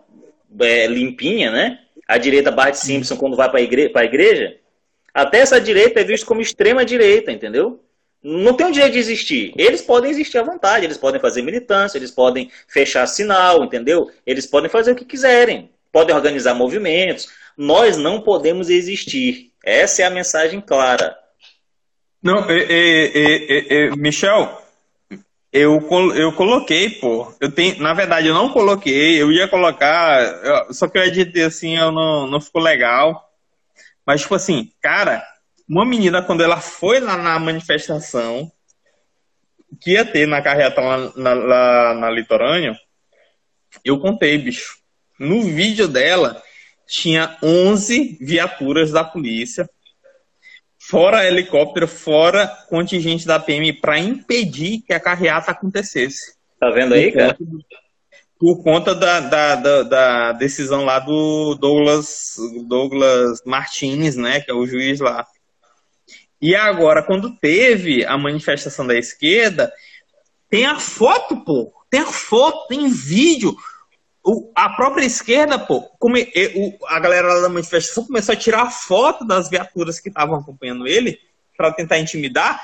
[0.59, 1.79] é, limpinha, né?
[2.05, 4.57] A direita Bart Simpson quando vai para igre a igreja,
[5.13, 7.79] até essa direita é visto como extrema direita, entendeu?
[8.21, 9.53] Não tem o direito de existir.
[9.57, 14.11] Eles podem existir à vontade, eles podem fazer militância, eles podem fechar sinal, entendeu?
[14.25, 17.29] Eles podem fazer o que quiserem, podem organizar movimentos.
[17.57, 19.51] Nós não podemos existir.
[19.63, 21.15] Essa é a mensagem clara.
[22.21, 24.61] Não, é, é, é, Michel,
[25.51, 25.79] eu,
[26.15, 27.33] eu coloquei, pô.
[27.39, 31.77] Eu tenho, na verdade, eu não coloquei, eu ia colocar, só que eu editei assim,
[31.77, 33.29] eu não, não ficou legal.
[34.05, 35.23] Mas, tipo assim, cara,
[35.69, 38.51] uma menina, quando ela foi lá na manifestação,
[39.79, 42.75] que ia ter na carreta lá na, lá na litorânea,
[43.85, 44.79] eu contei, bicho.
[45.19, 46.41] No vídeo dela,
[46.87, 49.69] tinha 11 viaturas da polícia,
[50.79, 56.35] fora helicóptero, fora contingente da PM, para impedir que a carreata acontecesse.
[56.59, 57.37] Tá vendo aí, cara?
[58.39, 64.53] Por conta da, da, da, da decisão lá do Douglas, Douglas Martins, né, que é
[64.53, 65.27] o juiz lá.
[66.41, 69.71] E agora, quando teve a manifestação da esquerda,
[70.49, 71.73] tem a foto, pô.
[71.89, 73.55] Tem a foto, tem vídeo.
[74.23, 78.69] O, a própria esquerda, pô, come, o, a galera lá da manifestação começou a tirar
[78.69, 81.19] foto das viaturas que estavam acompanhando ele
[81.57, 82.61] para tentar intimidar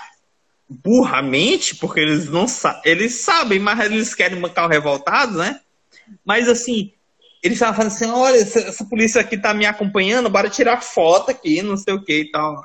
[0.70, 2.46] burramente, porque eles não
[2.84, 5.60] eles sabem, mas eles querem mancar o revoltado, né?
[6.24, 6.92] Mas assim,
[7.42, 11.32] eles estavam falando assim: olha, essa, essa, polícia aqui tá me acompanhando, bora tirar foto
[11.32, 12.64] aqui, não sei o que e tal.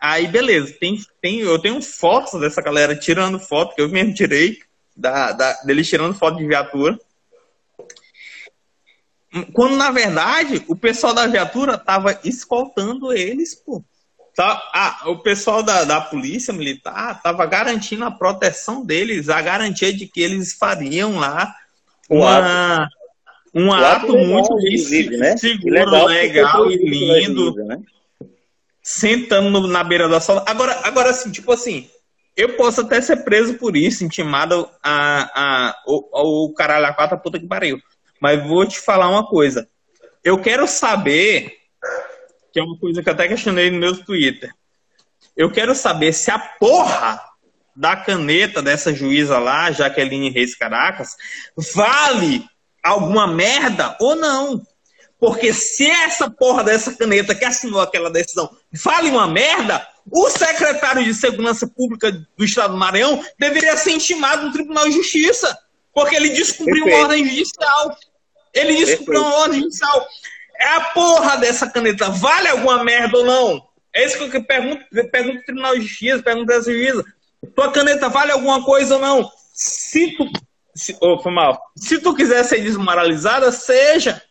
[0.00, 4.58] Aí, beleza, tem, tem, eu tenho fotos dessa galera tirando foto, que eu mesmo tirei,
[4.96, 6.98] da, da, deles tirando foto de viatura.
[9.52, 13.82] Quando, na verdade, o pessoal da viatura tava escoltando eles, pô.
[14.34, 19.92] Tá, ah, o pessoal da, da polícia militar tava garantindo a proteção deles, a garantia
[19.92, 21.52] de que eles fariam lá
[22.08, 22.88] uma,
[23.52, 24.54] um ato, muito
[25.18, 25.36] né?
[25.36, 27.52] seguro, legal, legal e lindo.
[27.56, 27.80] Né?
[28.88, 30.42] Sentando na beira da sala.
[30.46, 31.90] Agora, agora assim, tipo assim,
[32.34, 37.18] eu posso até ser preso por isso, intimado a, a, o, o caralho a quatro
[37.18, 37.78] puta que pariu.
[38.18, 39.68] Mas vou te falar uma coisa.
[40.24, 41.52] Eu quero saber,
[42.50, 44.50] que é uma coisa que eu até questionei no meu Twitter.
[45.36, 47.20] Eu quero saber se a porra
[47.76, 51.14] da caneta dessa juíza lá, Jaqueline Reis Caracas,
[51.74, 52.42] vale
[52.82, 54.62] alguma merda ou não.
[55.18, 61.04] Porque se essa porra dessa caneta que assinou aquela decisão vale uma merda, o secretário
[61.04, 65.58] de Segurança Pública do Estado do Maranhão deveria ser intimado no Tribunal de Justiça.
[65.92, 66.96] Porque ele descumpriu Perfeito.
[66.96, 67.96] uma ordem judicial.
[68.54, 69.26] Ele descumpriu Perfeito.
[69.26, 70.06] uma ordem judicial.
[70.60, 72.10] É a porra dessa caneta.
[72.10, 73.68] Vale alguma merda ou não?
[73.94, 77.04] É isso que eu pergunto, pergunto Tribunal de Justiça, pergunto essa juíza.
[77.54, 79.30] Tua caneta vale alguma coisa ou não?
[79.52, 80.30] Se tu.
[80.74, 81.60] Se, oh, foi mal.
[81.76, 84.22] Se tu quiser ser desmoralizada, seja.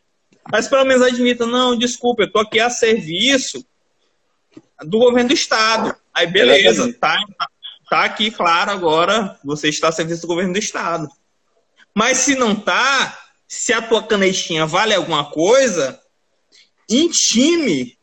[0.51, 3.65] Mas pelo menos admita, não, desculpa, eu tô aqui a serviço
[4.83, 5.95] do governo do estado.
[6.13, 7.17] Aí beleza, tá,
[7.89, 11.07] tá aqui claro agora, você está a serviço do governo do estado.
[11.93, 15.99] Mas se não tá, se a tua canetinha vale alguma coisa,
[16.89, 17.97] intime,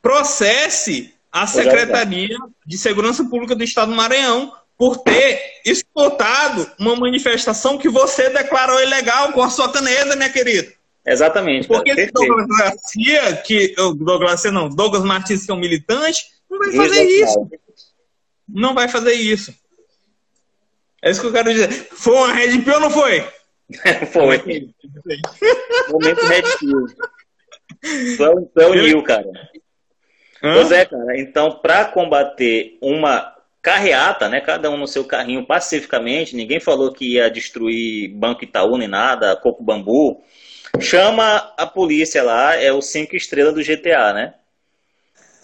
[0.00, 7.78] processe a Secretaria de Segurança Pública do Estado do Maranhão por ter exportado uma manifestação
[7.78, 10.72] que você declarou ilegal com a sua caneta, minha querida.
[11.06, 11.68] Exatamente.
[11.68, 13.74] Porque esse Douglas Garcia, que.
[13.76, 17.50] Douglas Garcia não, Douglas Martins, que é um militante, não vai fazer isso.
[18.48, 19.54] Não vai fazer isso.
[21.02, 21.70] É isso que eu quero dizer.
[21.70, 23.24] Foi uma Red Pill ou não foi?
[24.12, 24.72] foi.
[25.90, 26.86] Momento Red Pill.
[28.54, 29.30] Foi um Nil, cara.
[30.42, 30.54] Hã?
[30.54, 31.20] Pois é, cara.
[31.20, 34.40] Então, para combater uma carreata, né?
[34.40, 39.36] Cada um no seu carrinho pacificamente, ninguém falou que ia destruir Banco Itaú nem nada,
[39.36, 40.22] Coco Bambu
[40.80, 44.34] chama a polícia lá, é o cinco estrelas do GTA, né?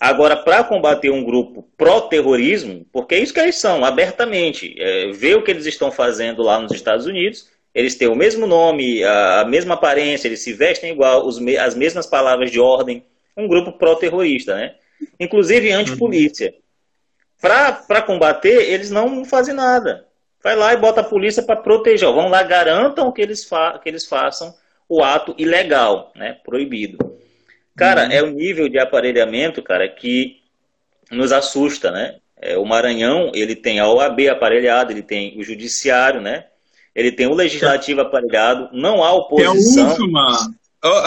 [0.00, 5.36] Agora, para combater um grupo pró-terrorismo, porque é isso que eles são, abertamente, é, ver
[5.36, 9.44] o que eles estão fazendo lá nos Estados Unidos, eles têm o mesmo nome, a,
[9.44, 13.04] mesma aparência, eles se vestem igual, os, as mesmas palavras de ordem,
[13.36, 14.74] um grupo pró-terrorista, né?
[15.20, 16.52] Inclusive anti-polícia.
[17.40, 20.06] Para combater, eles não fazem nada.
[20.42, 22.12] Vai lá e bota a polícia para proteger.
[22.12, 23.48] Vão lá, garantam que eles,
[23.82, 24.52] que eles façam
[24.92, 26.36] o ato ilegal, né?
[26.44, 26.98] Proibido.
[27.74, 28.12] Cara, uhum.
[28.12, 30.42] é o nível de aparelhamento, cara, que
[31.10, 32.16] nos assusta, né?
[32.36, 36.44] É, o Maranhão, ele tem a OAB aparelhada, ele tem o judiciário, né?
[36.94, 39.86] Ele tem o legislativo aparelhado, não há oposição.
[39.86, 40.54] É a última.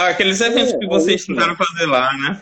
[0.08, 2.42] Aqueles eventos é, que vocês tentaram fazer lá, né?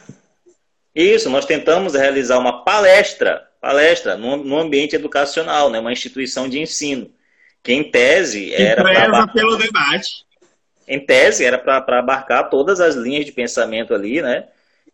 [0.95, 5.78] Isso, nós tentamos realizar uma palestra, palestra no, no ambiente educacional, né?
[5.78, 7.11] Uma instituição de ensino,
[7.61, 8.82] que em tese era...
[8.82, 10.24] Preza pelo debate
[10.88, 14.45] em tese, era para abarcar todas as linhas de pensamento ali, né?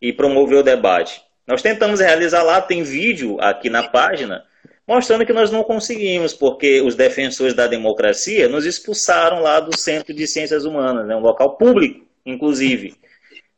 [0.01, 1.21] E promover o debate.
[1.45, 4.45] Nós tentamos realizar lá, tem vídeo aqui na página,
[4.87, 10.13] mostrando que nós não conseguimos, porque os defensores da democracia nos expulsaram lá do Centro
[10.13, 11.15] de Ciências Humanas, né?
[11.15, 12.95] um local público, inclusive.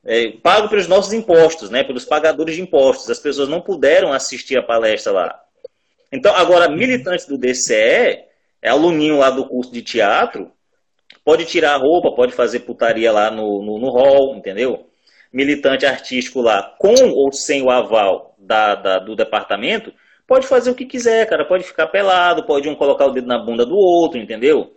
[0.03, 1.83] É, pago pelos nossos impostos, né?
[1.83, 3.09] pelos pagadores de impostos.
[3.09, 5.39] As pessoas não puderam assistir a palestra lá.
[6.11, 8.23] Então, agora, militante do DCE,
[8.61, 10.51] é aluninho lá do curso de teatro,
[11.23, 14.87] Pode tirar a roupa, pode fazer putaria lá no, no, no hall, entendeu?
[15.31, 19.93] Militante artístico lá, com ou sem o aval da, da, do departamento,
[20.27, 21.45] pode fazer o que quiser, cara.
[21.45, 24.75] Pode ficar pelado, pode um colocar o dedo na bunda do outro, entendeu?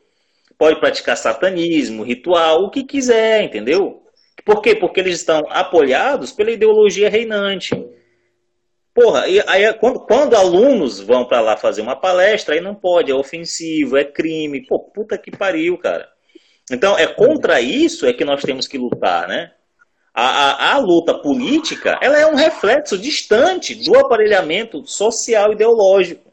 [0.58, 4.02] Pode praticar satanismo, ritual, o que quiser, entendeu?
[4.44, 4.74] Por quê?
[4.74, 7.74] Porque eles estão apoiados pela ideologia reinante.
[8.94, 13.10] Porra, e aí quando, quando alunos vão para lá fazer uma palestra, aí não pode,
[13.10, 14.64] é ofensivo, é crime.
[14.66, 16.13] Pô, puta que pariu, cara.
[16.70, 19.52] Então, é contra isso é que nós temos que lutar, né?
[20.14, 26.32] A, a, a, luta política ela é um reflexo distante do aparelhamento social ideológico.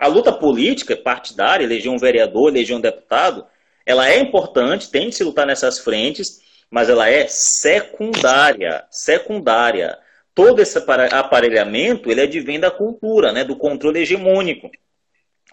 [0.00, 3.44] A luta política, partidária, eleger um vereador, eleger um deputado,
[3.84, 6.40] ela é importante, tem de se lutar nessas frentes,
[6.70, 9.98] mas ela é secundária, secundária.
[10.34, 14.70] Todo esse aparelhamento, ele advém da cultura, né, do controle hegemônico.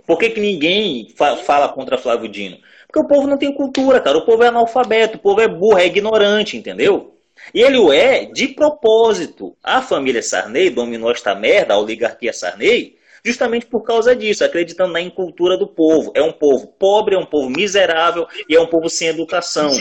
[0.05, 2.57] Por que, que ninguém fa fala contra Flávio Dino?
[2.87, 4.17] Porque o povo não tem cultura, cara.
[4.17, 7.15] O povo é analfabeto, o povo é burro, é ignorante, entendeu?
[7.53, 9.55] E ele o é de propósito.
[9.63, 15.01] A família Sarney dominou esta merda, a oligarquia Sarney, justamente por causa disso, acreditando na
[15.01, 16.11] incultura do povo.
[16.15, 19.71] É um povo pobre, é um povo miserável e é um povo sem educação.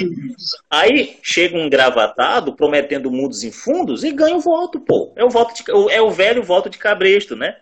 [0.71, 5.12] Aí chega um gravatado prometendo mundos em fundos e ganha o voto, pô.
[5.16, 7.57] É o, voto de, é o velho voto de cabresto, né?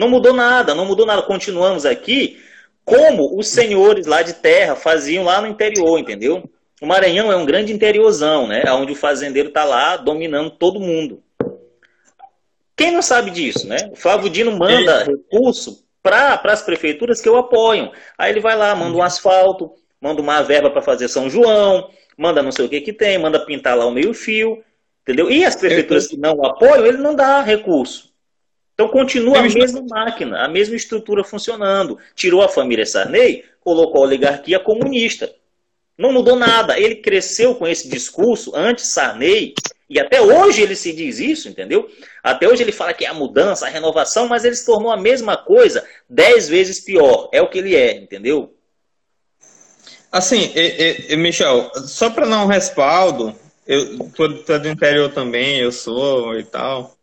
[0.00, 1.20] Não mudou nada, não mudou nada.
[1.20, 2.40] Continuamos aqui
[2.86, 6.48] como os senhores lá de terra faziam lá no interior, entendeu?
[6.80, 8.64] O Maranhão é um grande interiorzão, né?
[8.72, 11.22] Onde o fazendeiro está lá dominando todo mundo.
[12.74, 13.90] Quem não sabe disso, né?
[13.92, 17.92] O Flávio Dino manda recurso para as prefeituras que eu apoio.
[18.16, 19.70] Aí ele vai lá, manda um asfalto,
[20.00, 23.44] manda uma verba para fazer São João, manda não sei o que que tem, manda
[23.44, 24.64] pintar lá o meio-fio,
[25.02, 25.30] entendeu?
[25.30, 28.09] E as prefeituras que não apoiam, ele não dá recurso.
[28.80, 31.98] Então continua a mesma máquina, a mesma estrutura funcionando.
[32.14, 35.30] Tirou a família Sarney, colocou a oligarquia comunista.
[35.98, 36.80] Não mudou nada.
[36.80, 39.52] Ele cresceu com esse discurso anti-Sarney,
[39.86, 41.90] e até hoje ele se diz isso, entendeu?
[42.22, 44.96] Até hoje ele fala que é a mudança, a renovação, mas ele se tornou a
[44.96, 47.28] mesma coisa, dez vezes pior.
[47.34, 48.54] É o que ele é, entendeu?
[50.10, 55.58] Assim, e, e, Michel, só para dar um respaldo, eu tô, tô, do interior também,
[55.58, 56.96] eu sou e tal.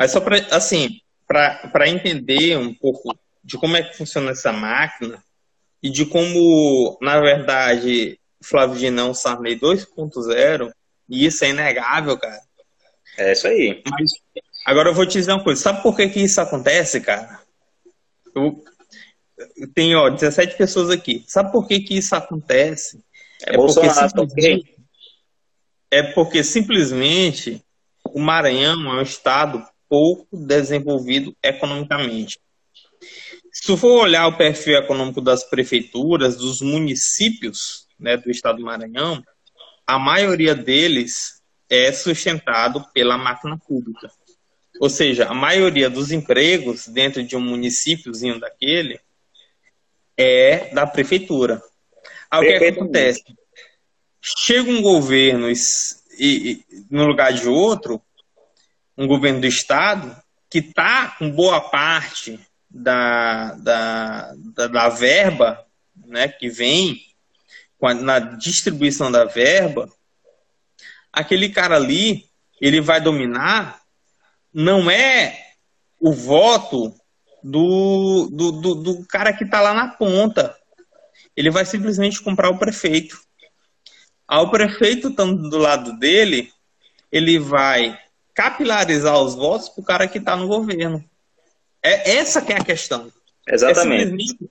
[0.00, 5.22] Mas só para, assim, para entender um pouco de como é que funciona essa máquina
[5.82, 10.72] e de como, na verdade, Flávio Dinão Sarney 2.0,
[11.06, 12.40] e isso é inegável, cara.
[13.18, 13.82] É isso aí.
[13.90, 14.10] Mas
[14.64, 15.60] agora eu vou te dizer uma coisa.
[15.60, 17.38] Sabe por que, que isso acontece, cara?
[18.34, 18.64] Eu,
[19.74, 21.22] tem, ó, 17 pessoas aqui.
[21.28, 23.04] Sabe por que, que isso acontece?
[23.46, 24.76] É, é porque, simplesmente,
[25.90, 27.62] é porque simplesmente
[28.02, 32.38] o Maranhão é um estado pouco desenvolvido economicamente.
[33.52, 38.64] Se tu for olhar o perfil econômico das prefeituras, dos municípios né, do estado do
[38.64, 39.20] Maranhão,
[39.84, 44.08] a maioria deles é sustentado pela máquina pública.
[44.80, 49.00] Ou seja, a maioria dos empregos dentro de um municípiozinho daquele
[50.16, 51.60] é da prefeitura.
[52.30, 53.24] Aí o que, é que acontece?
[54.22, 55.54] Chega um governo e,
[56.18, 58.00] e, no lugar de outro,
[59.00, 60.14] um governo do estado,
[60.50, 62.38] que está com boa parte
[62.68, 65.64] da, da, da, da verba
[65.96, 67.00] né, que vem
[68.02, 69.90] na distribuição da verba,
[71.10, 72.26] aquele cara ali,
[72.60, 73.80] ele vai dominar,
[74.52, 75.54] não é
[75.98, 76.94] o voto
[77.42, 80.54] do, do, do, do cara que está lá na ponta.
[81.34, 83.18] Ele vai simplesmente comprar o prefeito.
[84.28, 86.52] Ao prefeito estando do lado dele,
[87.10, 87.98] ele vai
[88.40, 91.04] capilarizar os votos para o cara que está no governo.
[91.82, 93.12] É essa que é a questão.
[93.46, 94.38] Exatamente.
[94.42, 94.48] É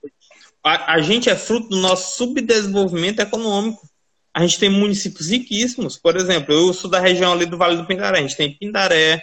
[0.62, 3.82] a, a gente é fruto do nosso subdesenvolvimento econômico.
[4.32, 5.96] A gente tem municípios riquíssimos.
[5.96, 8.18] Por exemplo, eu sou da região ali do Vale do Pindaré.
[8.18, 9.20] A gente tem Pindaré,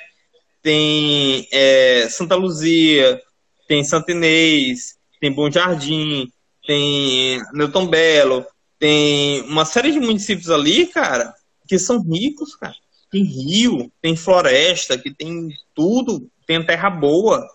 [0.61, 3.21] tem é, Santa Luzia,
[3.69, 6.29] tem Santa Inês, tem Bom Jardim,
[6.65, 8.45] tem Newton Belo,
[8.77, 11.33] tem uma série de municípios ali, cara,
[11.65, 12.75] que são ricos, cara.
[13.09, 17.47] Tem rio, tem floresta, que tem tudo, tem terra boa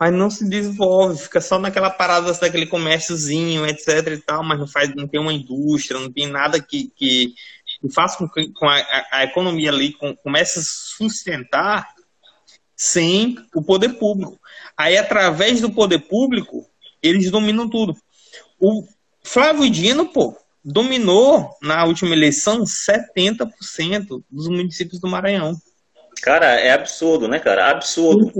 [0.00, 4.66] mas não se desenvolve, fica só naquela parada daquele comérciozinho, etc e tal, mas não
[4.66, 7.34] faz, não tem uma indústria, não tem nada que, que,
[7.82, 11.86] que faça com que com a, a, economia ali com, comece a sustentar
[12.74, 14.40] sem o poder público.
[14.74, 16.66] Aí, através do poder público,
[17.02, 17.94] eles dominam tudo.
[18.58, 18.86] O
[19.22, 25.56] Flávio Dino, pô, dominou na última eleição 70% dos municípios do Maranhão.
[26.22, 27.70] Cara, é absurdo, né, cara?
[27.70, 28.30] Absurdo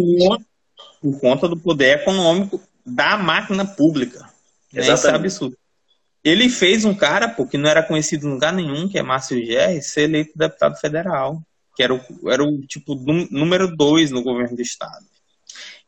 [1.01, 4.21] por conta do poder econômico da máquina pública.
[4.73, 4.93] Né?
[4.93, 5.57] Isso é absurdo.
[6.23, 9.43] Ele fez um cara, pô, que não era conhecido em lugar nenhum, que é Márcio
[9.45, 11.41] Gerri, ser eleito deputado federal,
[11.75, 12.95] que era o, era o tipo
[13.31, 15.07] número dois no governo do estado.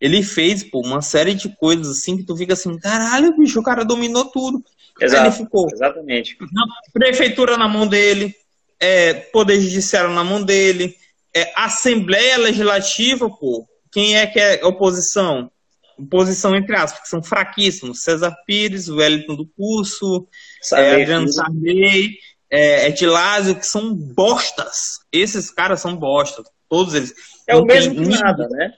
[0.03, 3.63] Ele fez, pô, uma série de coisas assim que tu fica assim, caralho, bicho, o
[3.63, 4.61] cara dominou tudo.
[5.01, 5.69] Exato, ele ficou.
[5.73, 6.37] Exatamente.
[6.53, 8.35] Na prefeitura na mão dele,
[8.81, 10.97] é, poder judiciário na mão dele,
[11.33, 15.49] é, Assembleia Legislativa, pô, quem é que é oposição?
[15.97, 18.03] Oposição entre aspas, que são fraquíssimos.
[18.03, 20.27] César Pires, Wellington do Curso,
[20.73, 22.17] é, Adriano Sarney,
[22.51, 24.99] é, Edilásio, que são bostas.
[25.13, 27.15] Esses caras são bostas, todos eles.
[27.47, 28.75] É não o mesmo que nada, né?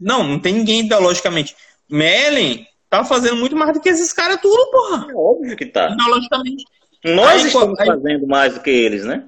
[0.00, 1.54] Não, não tem ninguém ideologicamente.
[1.88, 5.06] Mellen tá fazendo muito mais do que esses caras tudo, porra.
[5.10, 5.90] É óbvio que tá.
[5.90, 6.64] Ideologicamente.
[7.04, 9.24] Nós aí, estamos aí, fazendo mais do que eles, né?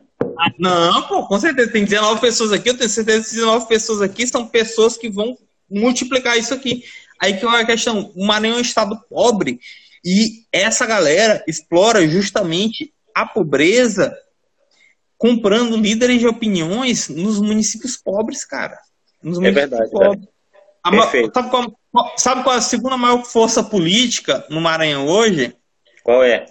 [0.59, 1.71] Não, pô, com certeza.
[1.71, 5.37] Tem 19 pessoas aqui, eu tenho certeza que 19 pessoas aqui são pessoas que vão
[5.71, 6.85] multiplicar isso aqui.
[7.21, 9.61] Aí que é a questão, o Maranhão é um estado pobre
[10.05, 14.13] e essa galera explora justamente a pobreza
[15.17, 18.77] comprando líderes de opiniões nos municípios pobres, cara.
[19.23, 19.91] Nos é verdade.
[19.91, 20.32] Pobres.
[20.85, 20.91] A,
[21.33, 21.79] sabe, qual,
[22.17, 25.57] sabe qual é a segunda maior força política no Maranhão hoje?
[26.03, 26.47] Qual é?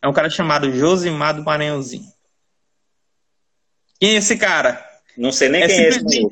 [0.00, 2.06] É um cara chamado Josimar do Maranhãozinho.
[3.98, 4.84] Quem é esse cara?
[5.16, 6.26] Não sei nem é quem é esse.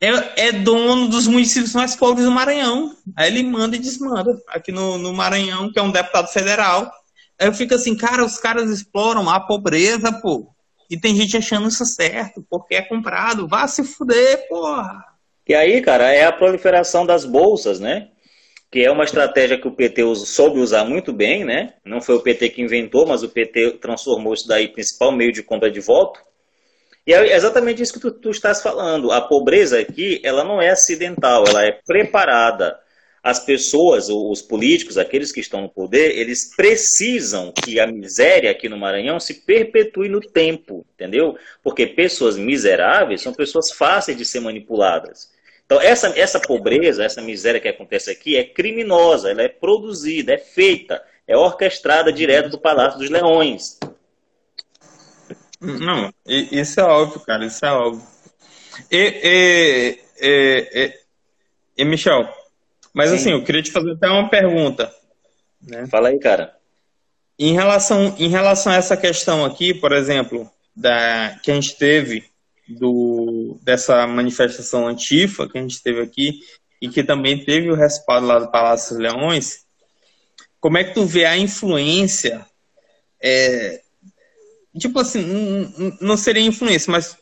[0.00, 2.96] É, é dono dos municípios mais pobres do Maranhão.
[3.16, 4.36] Aí ele manda e desmanda.
[4.48, 6.92] Aqui no, no Maranhão, que é um deputado federal.
[7.38, 10.52] Aí eu fico assim, cara, os caras exploram a pobreza, pô.
[10.90, 13.46] E tem gente achando isso certo, porque é comprado.
[13.46, 15.11] Vá se fuder, porra.
[15.46, 18.08] E aí, cara, é a proliferação das bolsas, né?
[18.70, 21.74] Que é uma estratégia que o PT soube usar muito bem, né?
[21.84, 25.42] Não foi o PT que inventou, mas o PT transformou isso daí principal meio de
[25.42, 26.20] compra de voto.
[27.06, 29.10] E é exatamente isso que tu, tu estás falando.
[29.10, 32.78] A pobreza aqui, ela não é acidental, ela é preparada.
[33.22, 38.68] As pessoas, os políticos, aqueles que estão no poder, eles precisam que a miséria aqui
[38.68, 41.36] no Maranhão se perpetue no tempo, entendeu?
[41.62, 45.31] Porque pessoas miseráveis são pessoas fáceis de ser manipuladas.
[45.72, 50.38] Então, essa, essa pobreza, essa miséria que acontece aqui é criminosa, ela é produzida, é
[50.38, 53.78] feita, é orquestrada direto do Palácio dos Leões.
[55.58, 58.06] Não, isso é óbvio, cara, isso é óbvio.
[58.90, 60.92] E, e, e,
[61.78, 62.28] e Michel,
[62.92, 63.16] mas Sim.
[63.16, 64.94] assim, eu queria te fazer até uma pergunta.
[65.62, 65.86] Né?
[65.86, 66.54] Fala aí, cara.
[67.38, 72.30] Em relação, em relação a essa questão aqui, por exemplo, da, que a gente teve
[72.68, 76.40] do, dessa manifestação antifa que a gente teve aqui
[76.80, 79.64] e que também teve o respaldo lá do Palácio dos Leões,
[80.60, 82.46] como é que tu vê a influência
[83.20, 83.80] é,
[84.78, 87.16] tipo assim, não, não seria influência, mas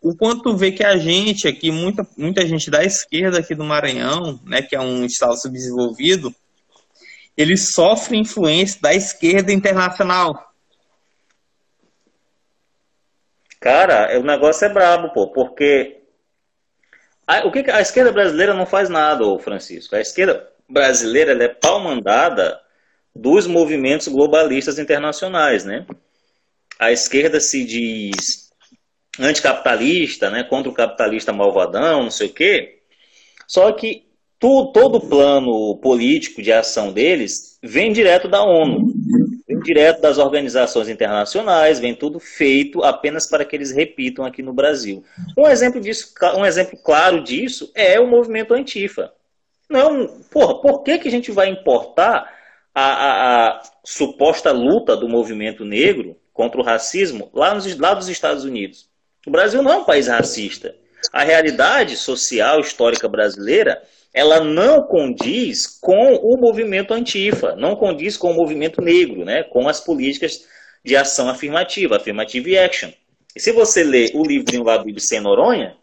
[0.00, 3.64] o quanto tu vê que a gente aqui, muita, muita gente da esquerda aqui do
[3.64, 6.34] Maranhão, né, que é um estado subdesenvolvido,
[7.36, 10.47] eles sofrem influência da esquerda internacional.
[13.60, 16.00] Cara, o negócio é brabo, pô, porque
[17.26, 19.96] a, o que a esquerda brasileira não faz nada, ô Francisco.
[19.96, 22.60] A esquerda brasileira é pau mandada
[23.14, 25.86] dos movimentos globalistas internacionais, né?
[26.78, 28.50] a esquerda se diz
[29.18, 32.78] anticapitalista, né, contra o capitalista malvadão, não sei o quê.
[33.48, 34.06] Só que
[34.38, 38.92] tu, todo o plano político de ação deles vem direto da ONU,
[39.60, 45.04] direto das organizações internacionais, vem tudo feito apenas para que eles repitam aqui no Brasil.
[45.36, 49.12] Um exemplo disso, um exemplo claro disso é o movimento Antifa.
[49.68, 52.32] Não, porra, por que, que a gente vai importar
[52.74, 58.08] a, a, a suposta luta do movimento negro contra o racismo lá, nos, lá dos
[58.08, 58.88] Estados Unidos.
[59.26, 60.74] O Brasil não é um país racista.
[61.12, 63.82] A realidade social histórica brasileira
[64.12, 69.68] ela não condiz com o movimento antifa, não condiz com o movimento negro, né, com
[69.68, 70.44] as políticas
[70.84, 72.90] de ação afirmativa, affirmative action.
[73.34, 75.76] E se você ler o livrinho lá do Ibsen Noronha,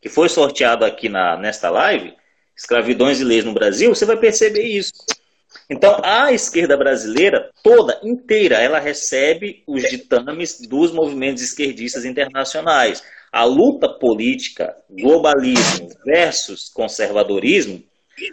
[0.00, 2.14] que foi sorteado aqui na, nesta live,
[2.56, 4.92] Escravidões e Leis no Brasil, você vai perceber isso.
[5.68, 13.02] Então, a esquerda brasileira toda, inteira, ela recebe os ditames dos movimentos esquerdistas internacionais.
[13.36, 17.84] A luta política, globalismo versus conservadorismo,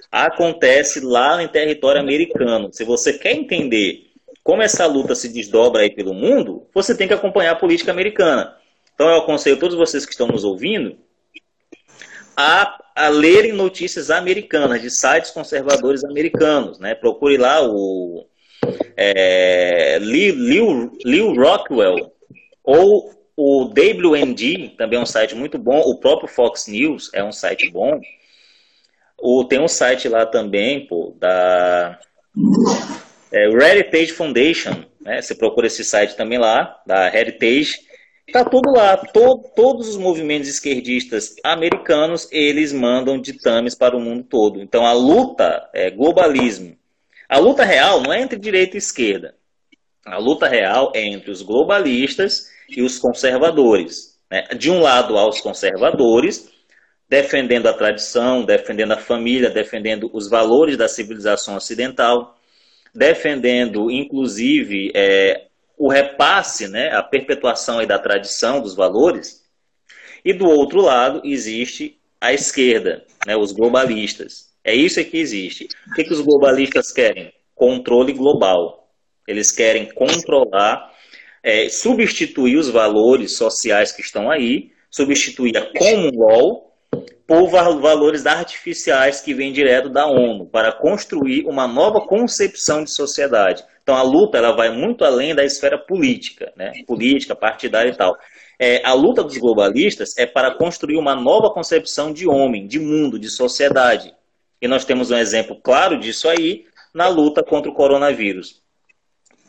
[0.10, 2.70] acontece lá em território americano.
[2.72, 7.14] Se você quer entender como essa luta se desdobra aí pelo mundo, você tem que
[7.14, 8.56] acompanhar a política americana.
[8.95, 10.95] Então, eu aconselho todos vocês que estão nos ouvindo
[12.38, 16.80] a, a lerem notícias americanas, de sites conservadores americanos.
[16.80, 16.95] Né?
[16.95, 18.26] Procure lá o
[18.95, 22.10] é, Leo, Rockwell
[22.64, 25.80] ou o WND, também é um site muito bom.
[25.80, 28.00] O próprio Fox News é um site bom.
[29.20, 32.00] O, tem um site lá também, pô, da
[33.32, 34.84] é, Heritage Foundation.
[35.02, 35.22] Né?
[35.22, 37.80] Você procura esse site também lá, da Heritage
[38.28, 38.98] Está tudo lá.
[38.98, 44.62] Todo, todos os movimentos esquerdistas americanos, eles mandam ditames para o mundo todo.
[44.62, 46.76] Então a luta é globalismo.
[47.28, 49.36] A luta real não é entre direita e esquerda.
[50.06, 54.18] A luta real é entre os globalistas e os conservadores.
[54.30, 54.44] Né?
[54.58, 56.50] De um lado, há os conservadores,
[57.08, 62.38] defendendo a tradição, defendendo a família, defendendo os valores da civilização ocidental,
[62.94, 65.48] defendendo, inclusive, é,
[65.78, 69.44] o repasse, né, a perpetuação da tradição dos valores.
[70.24, 74.54] E do outro lado existe a esquerda, né, os globalistas.
[74.64, 75.68] É isso que existe.
[75.92, 77.34] O que, que os globalistas querem?
[77.54, 78.90] Controle global.
[79.28, 80.93] Eles querem controlar,
[81.44, 86.74] é, substituir os valores sociais que estão aí, substituir a common law
[87.28, 93.64] por valores artificiais que vêm direto da ONU, para construir uma nova concepção de sociedade.
[93.82, 96.72] Então a luta ela vai muito além da esfera política, né?
[96.88, 98.18] política, partidária e tal.
[98.60, 103.20] É, a luta dos globalistas é para construir uma nova concepção de homem, de mundo,
[103.20, 104.14] de sociedade.
[104.62, 108.62] E nós temos um exemplo claro disso aí na luta contra o coronavírus.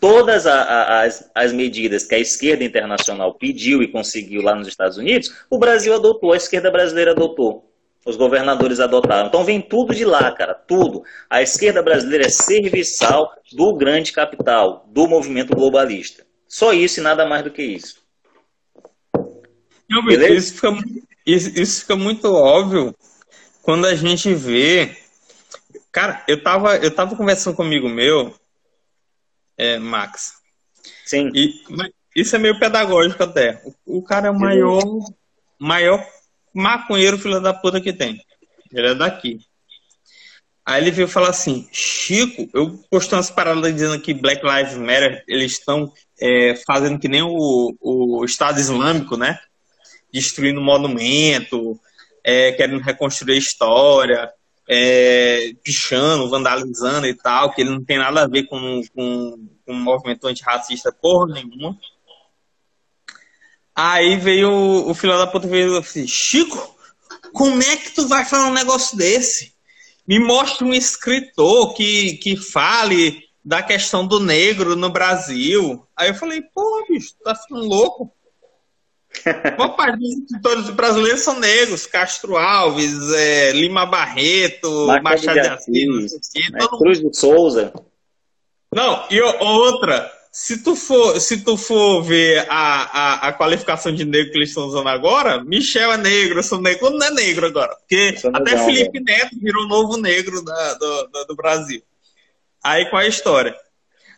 [0.04, 5.32] Todas as, as medidas que a esquerda internacional pediu e conseguiu lá nos Estados Unidos,
[5.48, 7.72] o Brasil adotou, a esquerda brasileira adotou.
[8.04, 9.28] Os governadores adotaram.
[9.28, 11.02] Então vem tudo de lá, cara, tudo.
[11.30, 16.26] A esquerda brasileira é serviçal do grande capital, do movimento globalista.
[16.46, 17.96] Só isso e nada mais do que isso.
[19.88, 20.68] Não, isso, fica,
[21.24, 22.94] isso, isso fica muito óbvio
[23.62, 24.98] quando a gente vê.
[25.90, 28.34] Cara, eu tava, eu tava conversando com amigo meu,
[29.56, 30.34] é, Max.
[31.04, 31.30] Sim.
[31.34, 31.54] E,
[32.14, 33.62] isso é meio pedagógico até.
[33.86, 34.82] O, o cara é o maior,
[35.58, 36.06] maior
[36.52, 38.20] maconheiro filho da puta que tem.
[38.72, 39.40] Ele é daqui.
[40.64, 45.22] Aí ele veio falar assim, Chico, eu postei umas paradas dizendo que Black Lives Matter,
[45.28, 49.38] eles estão é, fazendo que nem o, o Estado Islâmico, né?
[50.10, 51.78] Destruindo monumento,
[52.22, 54.32] é, querendo reconstruir a história,
[54.68, 59.72] é, pichando, vandalizando e tal, que ele não tem nada a ver com, com, com
[59.72, 61.78] um movimento antirracista porra nenhuma.
[63.74, 66.76] Aí veio o, o filho da puta veio assim, Chico,
[67.32, 69.52] como é que tu vai falar um negócio desse?
[70.06, 75.86] Me mostra um escritor que, que fale da questão do negro no Brasil.
[75.96, 78.12] Aí eu falei, pô, bicho, tu tá ficando louco?
[79.56, 86.12] Boa parte dos escritores brasileiros são negros, Castro Alves, é, Lima Barreto, Machado de Assis,
[86.50, 86.58] né?
[86.78, 87.72] Cruz de Souza.
[88.72, 94.04] Não, e outra, se tu for, se tu for ver a, a, a, qualificação de
[94.04, 97.46] negro que eles estão usando agora, Michel é negro, eu sou negro, não é negro
[97.46, 97.76] agora.
[97.76, 99.04] Porque até legal, Felipe velho.
[99.04, 101.80] Neto virou novo negro da, do, do, do, Brasil.
[102.64, 103.54] Aí qual é a história?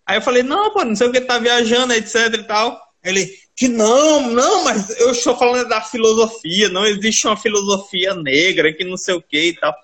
[0.07, 2.81] Aí eu falei, não, pô, não sei o que, tá viajando, etc e tal.
[3.05, 8.71] Ele, que não, não, mas eu estou falando da filosofia, não existe uma filosofia negra,
[8.71, 9.75] que não sei o que e tal.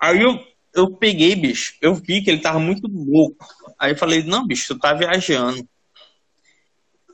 [0.00, 0.42] Aí eu,
[0.74, 3.46] eu peguei, bicho, eu vi que ele tava muito louco.
[3.78, 5.68] Aí eu falei, não, bicho, tu tá viajando.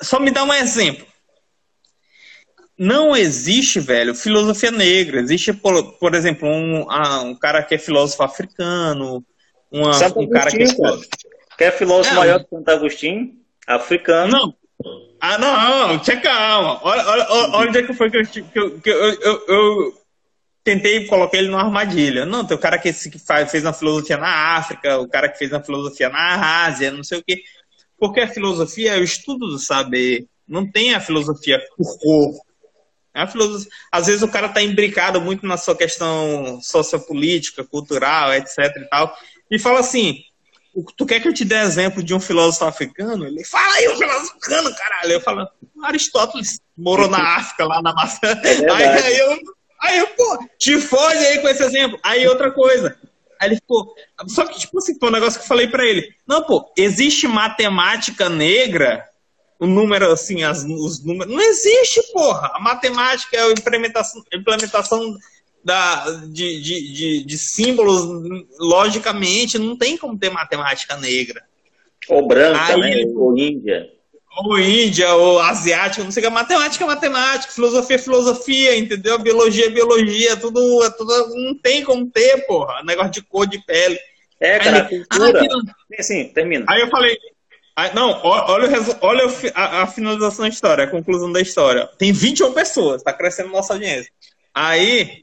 [0.00, 1.04] Só me dá um exemplo.
[2.78, 5.20] Não existe, velho, filosofia negra.
[5.20, 9.24] Existe, por, por exemplo, um, ah, um cara que é filósofo africano,
[9.68, 11.08] uma, um cara que é filósofo.
[11.58, 13.34] Quer filósofo é, maior que Santo Agostinho?
[13.66, 14.30] Africano.
[14.30, 14.65] Não.
[15.20, 16.80] Ah, não, tinha calma.
[16.82, 19.94] Olha, olha, olha onde é que foi que eu, que eu, que eu, eu, eu
[20.62, 22.26] tentei colocar ele numa armadilha.
[22.26, 25.62] Não, tem o cara que, fez uma filosofia na África, o cara que fez uma
[25.62, 27.42] filosofia na Ásia, não sei o quê.
[27.98, 30.26] Porque a filosofia é o estudo do saber.
[30.46, 32.46] Não tem a filosofia por corpo.
[33.14, 38.58] A filosofia, às vezes o cara está imbricado muito na sua questão sociopolítica, cultural, etc
[38.76, 39.16] e tal,
[39.50, 40.20] e fala assim,
[40.96, 43.26] tu quer que eu te dê exemplo de um filósofo africano?
[43.26, 45.12] Ele fala aí, um filósofo africano, caralho.
[45.12, 45.48] Eu falo,
[45.82, 48.28] Aristóteles morou na África, lá na maçã.
[48.42, 51.98] É aí, aí eu Aí eu, pô, te fode aí com esse exemplo.
[52.02, 52.98] Aí outra coisa.
[53.40, 53.94] Aí ele ficou.
[54.28, 56.08] Só que, tipo assim, foi um negócio que eu falei para ele.
[56.26, 59.04] Não, pô, existe matemática negra?
[59.58, 61.32] O número, assim, as, os números.
[61.32, 62.50] Não existe, porra.
[62.54, 65.16] A matemática é a implementação, implementação
[65.66, 68.06] da, de, de, de, de símbolos,
[68.56, 71.42] logicamente, não tem como ter matemática negra.
[72.08, 73.12] Ou branca, Aí, né?
[73.16, 73.90] Ou índia
[74.36, 79.18] ou Índia, ou asiático, não sei o que, matemática é matemática, filosofia é filosofia, entendeu?
[79.18, 83.58] Biologia é biologia, tudo, é tudo não tem como ter, porra, negócio de cor de
[83.64, 83.98] pele.
[84.38, 85.42] É, cara, aí, cultura.
[85.98, 86.66] Ah, Sim, termina.
[86.68, 87.16] Aí eu falei,
[87.74, 88.68] aí, não, olha,
[89.00, 91.88] olha a, a, finalização da história, a conclusão da história.
[91.98, 94.12] Tem 21 pessoas, tá crescendo nossa audiência.
[94.52, 95.22] Aí,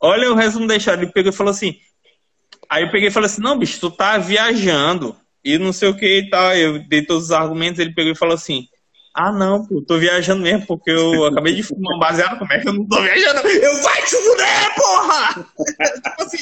[0.00, 1.76] olha o resumo da história, ele pegou e falou assim,
[2.68, 5.96] aí eu peguei e falei assim, não, bicho, tu tá viajando, e não sei o
[5.96, 6.54] que e tal.
[6.54, 8.68] Eu dei todos os argumentos, ele pegou e falou assim:
[9.14, 12.60] Ah, não, pô, tô viajando mesmo, porque eu acabei de fumar um baseado, como é
[12.60, 13.48] que eu não tô viajando?
[13.48, 15.46] Eu vai te fuder, porra!
[16.04, 16.38] tipo assim,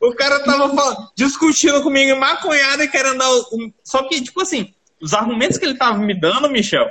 [0.00, 3.30] o, o, cara tava falando, discutindo comigo maconhado e querendo dar.
[3.30, 6.88] Um, só que, tipo assim, os argumentos que ele estava me dando, Michel,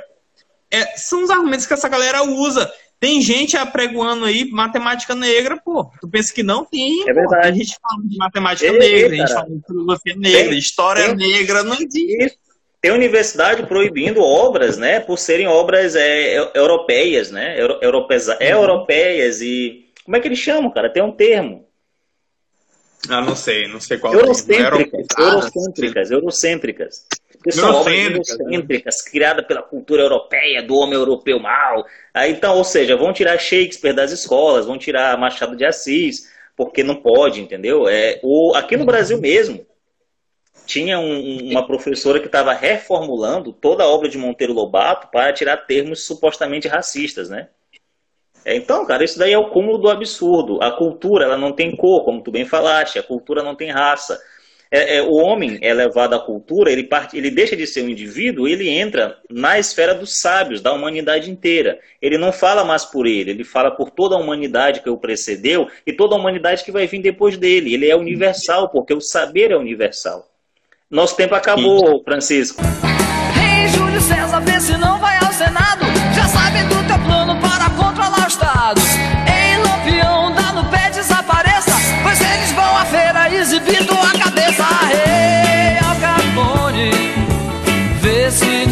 [0.70, 2.72] é, são os argumentos que essa galera usa.
[3.02, 5.90] Tem gente apregoando aí matemática negra, pô.
[6.00, 7.02] Tu pensa que não tem?
[7.08, 7.48] É verdade.
[7.48, 9.10] A gente fala de matemática Ei, negra, cara.
[9.10, 12.38] a gente fala de filosofia negra, tem, história tem, negra, não existe.
[12.80, 18.36] Tem universidade proibindo obras, né, por serem obras é, europeias, né, Euro, europeias, uhum.
[18.38, 20.88] europeias e como é que eles chamam, cara?
[20.88, 21.66] Tem um termo.
[23.08, 25.22] Ah, não sei, não sei qual eurocêntricas, é.
[25.22, 27.06] Eurocêntricas, eurocêntricas.
[27.50, 31.84] São obras eurocêntricas, criadas pela cultura europeia, do homem europeu mal.
[32.12, 36.82] Aí, então, ou seja, vão tirar Shakespeare das escolas, vão tirar Machado de Assis, porque
[36.82, 37.88] não pode, entendeu?
[37.88, 39.66] É, o, aqui no Brasil mesmo,
[40.66, 45.56] tinha um, uma professora que estava reformulando toda a obra de Monteiro Lobato para tirar
[45.56, 47.48] termos supostamente racistas, né?
[48.44, 50.62] É, então, cara, isso daí é o cúmulo do absurdo.
[50.62, 54.20] A cultura, ela não tem cor, como tu bem falaste, a cultura não tem raça.
[54.74, 57.90] É, é, o homem é levado à cultura, ele, parte, ele deixa de ser um
[57.90, 61.78] indivíduo, ele entra na esfera dos sábios, da humanidade inteira.
[62.00, 65.68] Ele não fala mais por ele, ele fala por toda a humanidade que o precedeu
[65.86, 67.74] e toda a humanidade que vai vir depois dele.
[67.74, 70.26] Ele é universal, porque o saber é universal.
[70.90, 72.62] Nosso tempo acabou, Francisco.
[73.36, 75.81] Ei, Júlio César, vê se não vai ao Senado.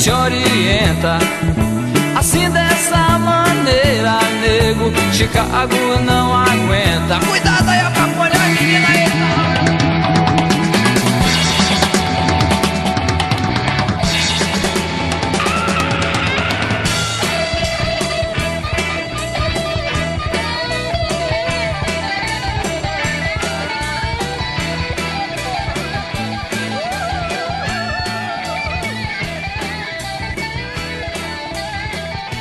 [0.00, 1.18] Te orienta.
[2.16, 5.76] Assim dessa maneira, nego, Chicago
[6.06, 7.20] não aguenta.
[7.26, 7.92] Cuidado aí, Al